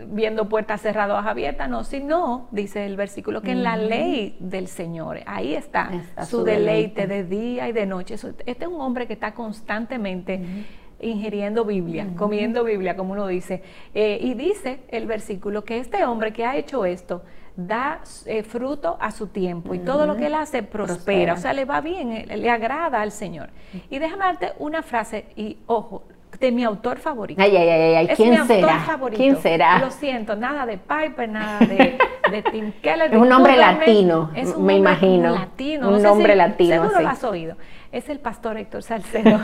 viendo 0.10 0.50
puertas 0.50 0.82
cerradas 0.82 1.26
abiertas, 1.26 1.70
no, 1.70 1.86
sino, 1.86 2.50
dice 2.52 2.86
el 2.86 2.98
versículo, 2.98 3.42
que 3.42 3.52
en 3.52 3.64
la 3.64 3.78
ley 3.78 4.36
del 4.42 4.68
Señor, 4.68 5.20
ahí 5.28 5.56
está, 5.56 5.92
su, 6.26 6.44
deleite, 6.44 7.08
de 7.08 7.24
día 7.24 7.70
y 7.70 7.72
de 7.72 7.86
noche. 7.86 8.16
Este 8.16 8.66
es 8.66 8.68
un 8.68 8.82
hombre 8.82 9.08
que 9.08 9.14
está 9.14 9.34
constantemente 9.34 10.66
ingiriendo 11.02 11.66
Biblia, 11.66 12.08
comiendo 12.18 12.64
Biblia, 12.64 12.96
como 12.96 13.14
uno 13.14 13.28
dice. 13.28 13.64
Eh, 13.94 14.20
y 14.22 14.34
dice 14.34 14.80
el 14.90 15.06
versículo 15.06 15.64
que 15.64 15.78
este 15.78 16.04
hombre 16.06 16.34
que 16.34 16.46
ha 16.46 16.56
hecho 16.56 16.86
esto 16.86 17.24
da 17.56 18.02
eh, 18.26 18.44
fruto 18.44 18.98
a 19.00 19.12
su 19.12 19.28
tiempo 19.28 19.74
y 19.74 19.80
todo 19.80 20.06
lo 20.06 20.16
que 20.16 20.28
él 20.28 20.36
hace 20.36 20.64
prospera, 20.64 21.34
o 21.34 21.38
sea, 21.38 21.54
le 21.54 21.66
va 21.66 21.82
bien, 21.82 22.12
eh, 22.12 22.38
le 22.38 22.50
agrada 22.50 23.02
al 23.02 23.12
Señor. 23.12 23.50
Y 23.90 24.00
déjame 24.00 24.26
darte 24.26 24.54
una 24.60 24.82
frase, 24.84 25.26
y 25.36 25.58
ojo, 25.68 26.04
de 26.40 26.52
mi 26.52 26.64
autor 26.64 26.98
favorito. 26.98 27.42
Ay, 27.42 27.56
ay, 27.56 27.70
ay, 27.70 27.96
ay. 27.96 28.08
¿quién 28.16 28.48
será? 28.48 29.00
¿Quién 29.14 29.38
será? 29.38 29.80
Lo 29.80 29.92
siento, 29.92 30.36
nada 30.36 30.66
de 30.66 30.78
Piper, 30.78 31.30
nada 31.30 31.60
de, 31.68 31.98
Tim 32.42 32.72
Keller. 32.82 33.14
Es 33.14 33.20
un 33.20 33.30
nombre 33.30 33.58
latino, 33.58 34.32
es 34.36 34.56
un 34.56 34.66
me 34.66 34.76
imagino. 34.76 35.34
Latino, 35.34 35.90
un 35.90 36.02
nombre 36.02 36.36
latino. 36.36 36.84
Seguro 36.84 37.02
lo 37.02 37.10
has 37.10 37.24
oído 37.24 37.56
es 37.92 38.10
el 38.10 38.20
pastor 38.20 38.58
Héctor 38.58 38.84
Salcedo. 38.84 39.40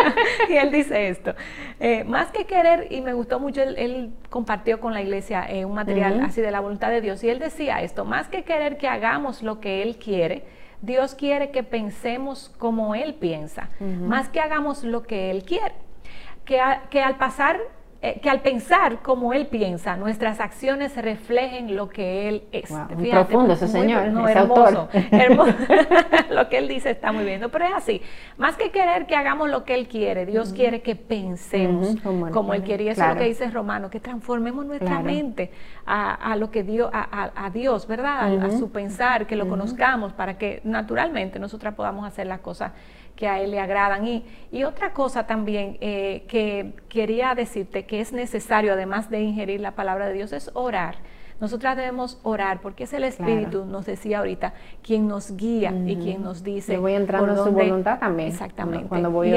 y 0.48 0.54
él 0.54 0.70
dice 0.72 1.08
esto, 1.08 1.34
eh, 1.78 2.04
más 2.04 2.30
que 2.30 2.44
querer, 2.44 2.88
y 2.90 3.00
me 3.00 3.12
gustó 3.12 3.38
mucho, 3.38 3.62
él, 3.62 4.12
compartió 4.28 4.80
con 4.80 4.92
la 4.92 5.02
iglesia 5.02 5.46
eh, 5.48 5.64
un 5.64 5.74
material 5.74 6.20
así 6.20 6.40
de 6.40 6.50
la 6.50 6.60
voluntad 6.60 6.90
de 6.90 7.00
Dios, 7.00 7.22
y 7.22 7.30
él 7.30 7.38
decía 7.38 7.80
esto, 7.82 8.04
más 8.04 8.28
que 8.28 8.44
querer 8.44 8.76
que 8.76 8.88
hagamos 8.88 9.42
lo 9.42 9.60
que 9.60 9.82
Él 9.82 9.96
quiere, 9.96 10.44
Dios 10.80 11.14
quiere 11.14 11.50
que 11.50 11.62
pensemos 11.62 12.52
como 12.58 12.94
Él 12.94 13.14
piensa, 13.14 13.68
más 13.78 14.28
que 14.28 14.40
hagamos 14.40 14.82
lo 14.82 15.02
que 15.02 15.30
Él 15.30 15.44
quiere. 15.44 15.74
Que, 16.44 16.60
que 16.90 17.00
al 17.00 17.18
pasar 17.18 17.60
eh, 18.04 18.18
que 18.20 18.28
al 18.28 18.40
pensar 18.40 19.00
como 19.00 19.32
él 19.32 19.46
piensa, 19.46 19.96
nuestras 19.96 20.40
acciones 20.40 20.96
reflejen 20.96 21.76
lo 21.76 21.88
que 21.88 22.28
él 22.28 22.42
es. 22.50 22.68
muy 22.96 23.10
profundo 23.10 23.52
ese 23.52 23.68
señor, 23.68 24.08
no, 24.08 24.26
hermoso, 24.26 24.88
hermoso. 25.12 25.54
lo 26.30 26.48
que 26.48 26.58
él 26.58 26.66
dice 26.66 26.90
está 26.90 27.12
muy 27.12 27.24
bien, 27.24 27.40
pero 27.52 27.64
es 27.64 27.72
así. 27.72 28.02
Más 28.38 28.56
que 28.56 28.72
querer 28.72 29.06
que 29.06 29.14
hagamos 29.14 29.50
lo 29.50 29.64
que 29.64 29.76
él 29.76 29.86
quiere, 29.86 30.26
Dios 30.26 30.52
quiere 30.52 30.82
que 30.82 30.96
pensemos 30.96 31.94
como, 32.32 32.54
él 32.54 32.64
quiere. 32.64 32.90
eso 32.90 33.02
es 33.02 33.08
lo 33.08 33.14
que 33.14 33.24
dice 33.24 33.48
Romano, 33.52 33.88
que 33.88 34.00
transformemos 34.00 34.66
nuestra 34.66 34.98
mente 34.98 35.52
a, 35.86 36.34
lo 36.34 36.50
que 36.50 36.64
Dios, 36.64 36.90
a, 36.92 37.50
Dios, 37.54 37.86
¿verdad? 37.86 38.44
a, 38.44 38.50
su 38.50 38.72
pensar, 38.72 39.28
que 39.28 39.36
lo 39.36 39.48
conozcamos 39.48 40.12
para 40.12 40.36
que 40.36 40.60
naturalmente 40.64 41.38
nosotras 41.38 41.74
podamos 41.74 42.04
hacer 42.04 42.26
las 42.26 42.40
cosas 42.40 42.72
que 43.16 43.28
a 43.28 43.40
Él 43.40 43.50
le 43.50 43.60
agradan. 43.60 44.06
Y, 44.06 44.24
y 44.50 44.64
otra 44.64 44.92
cosa 44.92 45.26
también 45.26 45.78
eh, 45.80 46.24
que 46.28 46.74
quería 46.88 47.34
decirte 47.34 47.84
que 47.84 48.00
es 48.00 48.12
necesario, 48.12 48.72
además 48.72 49.10
de 49.10 49.20
ingerir 49.20 49.60
la 49.60 49.72
palabra 49.72 50.08
de 50.08 50.14
Dios, 50.14 50.32
es 50.32 50.50
orar. 50.54 50.96
Nosotras 51.42 51.76
debemos 51.76 52.20
orar 52.22 52.60
porque 52.60 52.84
es 52.84 52.92
el 52.92 53.02
Espíritu, 53.02 53.64
nos 53.64 53.84
decía 53.84 54.18
ahorita, 54.18 54.54
quien 54.80 55.08
nos 55.08 55.36
guía 55.36 55.72
y 55.86 55.96
quien 55.96 56.22
nos 56.22 56.44
dice. 56.44 56.74
Yo 56.74 56.80
voy 56.80 56.92
entrando 56.92 57.32
en 57.32 57.36
su 57.36 57.50
voluntad 57.50 57.98
también. 57.98 58.28
Exactamente. 58.28 58.86
Cuando 58.86 59.10
voy 59.10 59.30
y 59.30 59.34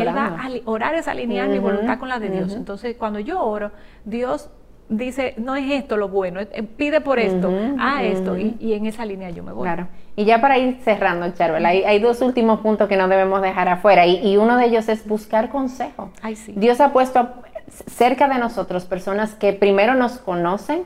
orar 0.65 0.93
es 0.93 1.07
alinear 1.07 1.49
mi 1.49 1.57
voluntad 1.57 1.97
con 1.97 2.09
la 2.09 2.19
de 2.19 2.29
Dios. 2.29 2.53
Entonces, 2.53 2.95
cuando 2.95 3.19
yo 3.19 3.43
oro, 3.43 3.71
Dios 4.03 4.51
dice, 4.89 5.33
no 5.37 5.55
es 5.55 5.71
esto 5.71 5.97
lo 5.97 6.09
bueno, 6.09 6.41
pide 6.77 7.01
por 7.01 7.19
esto, 7.19 7.51
a 7.79 8.03
esto, 8.03 8.37
y, 8.37 8.73
en 8.73 8.85
esa 8.85 9.05
línea 9.05 9.29
yo 9.29 9.43
me 9.43 9.51
voy. 9.51 9.63
Claro. 9.63 9.87
Y 10.15 10.25
ya 10.25 10.39
para 10.39 10.57
ir 10.57 10.77
cerrando, 10.83 11.29
Charvel, 11.31 11.65
hay, 11.65 11.99
dos 11.99 12.21
últimos 12.21 12.61
puntos 12.61 12.87
que 12.87 12.97
no 12.97 13.07
debemos 13.07 13.41
dejar 13.41 13.67
afuera, 13.67 14.05
y, 14.05 14.37
uno 14.37 14.57
de 14.57 14.65
ellos 14.65 14.87
es 14.89 15.07
buscar 15.07 15.49
consejo. 15.49 16.11
Ay, 16.21 16.35
sí. 16.35 16.53
Dios 16.55 16.79
ha 16.81 16.93
puesto 16.93 17.29
cerca 17.67 18.27
de 18.27 18.37
nosotros 18.37 18.85
personas 18.85 19.33
que 19.33 19.51
primero 19.53 19.95
nos 19.95 20.19
conocen 20.19 20.83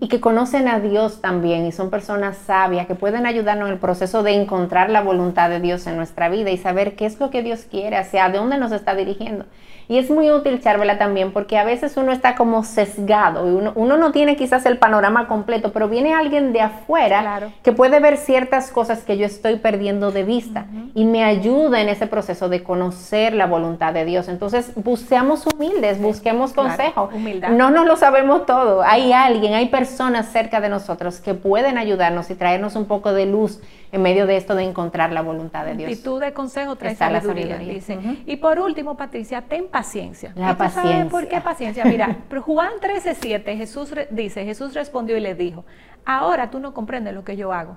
y 0.00 0.08
que 0.08 0.20
conocen 0.20 0.68
a 0.68 0.78
Dios 0.78 1.20
también 1.20 1.66
y 1.66 1.72
son 1.72 1.90
personas 1.90 2.36
sabias 2.36 2.86
que 2.86 2.94
pueden 2.94 3.26
ayudarnos 3.26 3.68
en 3.68 3.74
el 3.74 3.80
proceso 3.80 4.22
de 4.22 4.32
encontrar 4.32 4.90
la 4.90 5.00
voluntad 5.00 5.48
de 5.48 5.60
Dios 5.60 5.86
en 5.86 5.96
nuestra 5.96 6.28
vida 6.28 6.50
y 6.50 6.58
saber 6.58 6.96
qué 6.96 7.06
es 7.06 7.18
lo 7.18 7.30
que 7.30 7.42
Dios 7.42 7.66
quiere, 7.70 7.96
hacia 7.96 8.28
dónde 8.28 8.58
nos 8.58 8.72
está 8.72 8.94
dirigiendo. 8.94 9.46
Y 9.88 9.96
es 9.96 10.10
muy 10.10 10.30
útil, 10.30 10.60
Charvela, 10.60 10.98
también, 10.98 11.32
porque 11.32 11.56
a 11.56 11.64
veces 11.64 11.96
uno 11.96 12.12
está 12.12 12.34
como 12.36 12.62
sesgado 12.62 13.48
y 13.48 13.50
uno, 13.50 13.96
no 13.96 14.12
tiene 14.12 14.36
quizás 14.36 14.66
el 14.66 14.76
panorama 14.76 15.26
completo, 15.28 15.72
pero 15.72 15.88
viene 15.88 16.14
alguien 16.14 16.52
de 16.52 16.60
afuera 16.60 17.50
que 17.62 17.72
puede 17.72 17.98
ver 17.98 18.18
ciertas 18.18 18.70
cosas 18.70 19.02
que 19.02 19.16
yo 19.16 19.24
estoy 19.24 19.56
perdiendo 19.56 20.10
de 20.10 20.24
vista 20.24 20.66
y 20.94 21.06
me 21.06 21.24
ayuda 21.24 21.80
en 21.80 21.88
ese 21.88 22.06
proceso 22.06 22.50
de 22.50 22.62
conocer 22.62 23.32
la 23.32 23.46
voluntad 23.46 23.94
de 23.94 24.04
Dios. 24.04 24.28
Entonces, 24.28 24.72
busquemos 24.76 25.46
humildes, 25.46 26.00
busquemos 26.00 26.52
consejo. 26.52 27.08
No 27.50 27.70
nos 27.70 27.86
lo 27.86 27.96
sabemos 27.96 28.44
todo. 28.44 28.82
Hay 28.82 29.12
alguien, 29.14 29.54
hay 29.54 29.68
personas 29.68 30.30
cerca 30.30 30.60
de 30.60 30.68
nosotros 30.68 31.20
que 31.20 31.32
pueden 31.32 31.78
ayudarnos 31.78 32.28
y 32.30 32.34
traernos 32.34 32.76
un 32.76 32.84
poco 32.84 33.14
de 33.14 33.24
luz 33.24 33.60
en 33.90 34.02
medio 34.02 34.26
de 34.26 34.36
esto 34.36 34.54
de 34.54 34.64
encontrar 34.64 35.12
la 35.12 35.22
voluntad 35.22 35.64
de 35.64 35.74
Dios. 35.74 35.90
Y 35.90 35.96
tú 35.96 36.18
de 36.18 36.32
consejo 36.32 36.76
sabiduría, 36.76 37.56
la 37.56 37.58
dice. 37.58 37.98
Y 38.26 38.36
por 38.36 38.58
último, 38.58 38.96
Patricia, 38.96 39.42
ten 39.42 39.68
paciencia. 39.68 40.32
La 40.34 40.56
paciencia. 40.56 41.08
¿Por 41.08 41.28
qué 41.28 41.40
paciencia? 41.40 41.84
Mira, 41.84 42.16
Juan 42.44 42.72
13:7, 42.80 43.56
Jesús 43.56 43.94
dice, 44.10 44.44
Jesús 44.44 44.74
respondió 44.74 45.16
y 45.16 45.20
le 45.20 45.34
dijo, 45.34 45.64
Ahora 46.10 46.50
tú 46.50 46.58
no 46.58 46.72
comprendes 46.72 47.12
lo 47.12 47.22
que 47.22 47.36
yo 47.36 47.52
hago, 47.52 47.76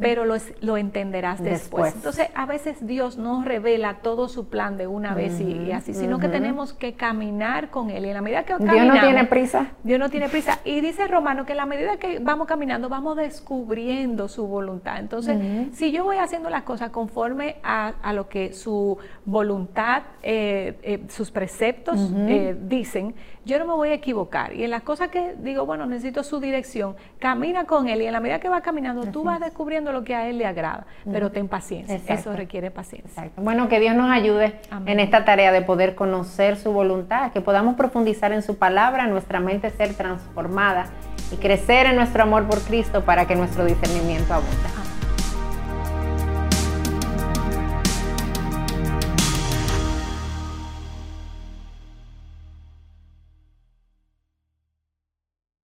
pero 0.00 0.24
lo, 0.24 0.76
entenderás 0.76 1.40
después. 1.40 1.94
Entonces, 1.94 2.26
a 2.34 2.44
veces 2.44 2.84
Dios 2.84 3.18
no 3.18 3.44
revela 3.44 3.98
todo 4.02 4.26
su 4.26 4.48
plan 4.48 4.76
de 4.76 4.88
una 4.88 5.14
vez 5.14 5.40
y, 5.40 5.70
así, 5.70 5.94
sino 5.94 6.18
que 6.18 6.26
tenemos 6.26 6.72
que 6.72 6.94
caminar 6.94 7.70
con 7.70 7.90
Él. 7.90 8.04
Y 8.04 8.08
en 8.08 8.14
la 8.14 8.20
medida 8.20 8.42
que 8.42 8.54
caminamos... 8.54 8.82
Dios 8.82 8.94
no 8.96 9.00
tiene 9.00 9.24
prisa. 9.26 9.66
Dios 9.84 10.00
no 10.00 10.10
tiene 10.10 10.28
prisa. 10.28 10.58
Y 10.64 10.80
dice 10.80 11.06
Romano 11.06 11.46
que 11.46 11.52
en 11.52 11.58
la 11.58 11.66
medida 11.66 11.98
que 11.98 12.18
vamos 12.18 12.48
caminando, 12.48 12.88
vamos 12.88 13.16
descubriendo 13.16 14.26
su 14.26 14.48
voluntad. 14.48 14.98
Entonces, 14.98 15.38
si 15.72 15.92
yo 15.92 16.02
voy 16.02 16.16
haciendo 16.16 16.50
las 16.50 16.64
cosas 16.64 16.90
conforme 16.90 17.58
a, 17.62 18.12
lo 18.12 18.28
que 18.28 18.54
su 18.54 18.98
voluntad, 19.24 20.02
eh, 20.24 20.80
eh, 20.82 21.04
sus 21.10 21.30
preceptos 21.30 22.10
eh, 22.26 22.56
dicen, 22.60 23.14
yo 23.48 23.58
no 23.58 23.64
me 23.64 23.72
voy 23.72 23.88
a 23.88 23.94
equivocar. 23.94 24.52
Y 24.54 24.62
en 24.62 24.70
las 24.70 24.82
cosas 24.82 25.08
que 25.08 25.34
digo, 25.38 25.64
bueno, 25.64 25.86
necesito 25.86 26.22
su 26.22 26.38
dirección, 26.38 26.96
camina 27.18 27.64
con 27.64 27.88
él 27.88 28.02
y 28.02 28.06
en 28.06 28.12
la 28.12 28.20
medida 28.20 28.38
que 28.38 28.50
vas 28.50 28.62
caminando, 28.62 29.06
tú 29.06 29.24
vas 29.24 29.40
descubriendo 29.40 29.90
lo 29.90 30.04
que 30.04 30.14
a 30.14 30.28
él 30.28 30.36
le 30.38 30.46
agrada, 30.46 30.86
pero 31.10 31.32
ten 31.32 31.48
paciencia. 31.48 31.98
Eso 32.06 32.34
requiere 32.34 32.70
paciencia. 32.70 33.30
Bueno, 33.36 33.68
que 33.68 33.80
Dios 33.80 33.96
nos 33.96 34.10
ayude 34.10 34.60
en 34.86 35.00
esta 35.00 35.24
tarea 35.24 35.50
de 35.50 35.62
poder 35.62 35.94
conocer 35.94 36.56
su 36.56 36.72
voluntad, 36.72 37.32
que 37.32 37.40
podamos 37.40 37.74
profundizar 37.74 38.32
en 38.32 38.42
su 38.42 38.58
palabra, 38.58 39.06
nuestra 39.06 39.40
mente 39.40 39.70
ser 39.70 39.94
transformada 39.94 40.86
y 41.32 41.36
crecer 41.36 41.86
en 41.86 41.96
nuestro 41.96 42.22
amor 42.22 42.46
por 42.46 42.60
Cristo 42.60 43.04
para 43.04 43.26
que 43.26 43.34
nuestro 43.34 43.64
discernimiento 43.64 44.34
abunda. 44.34 44.87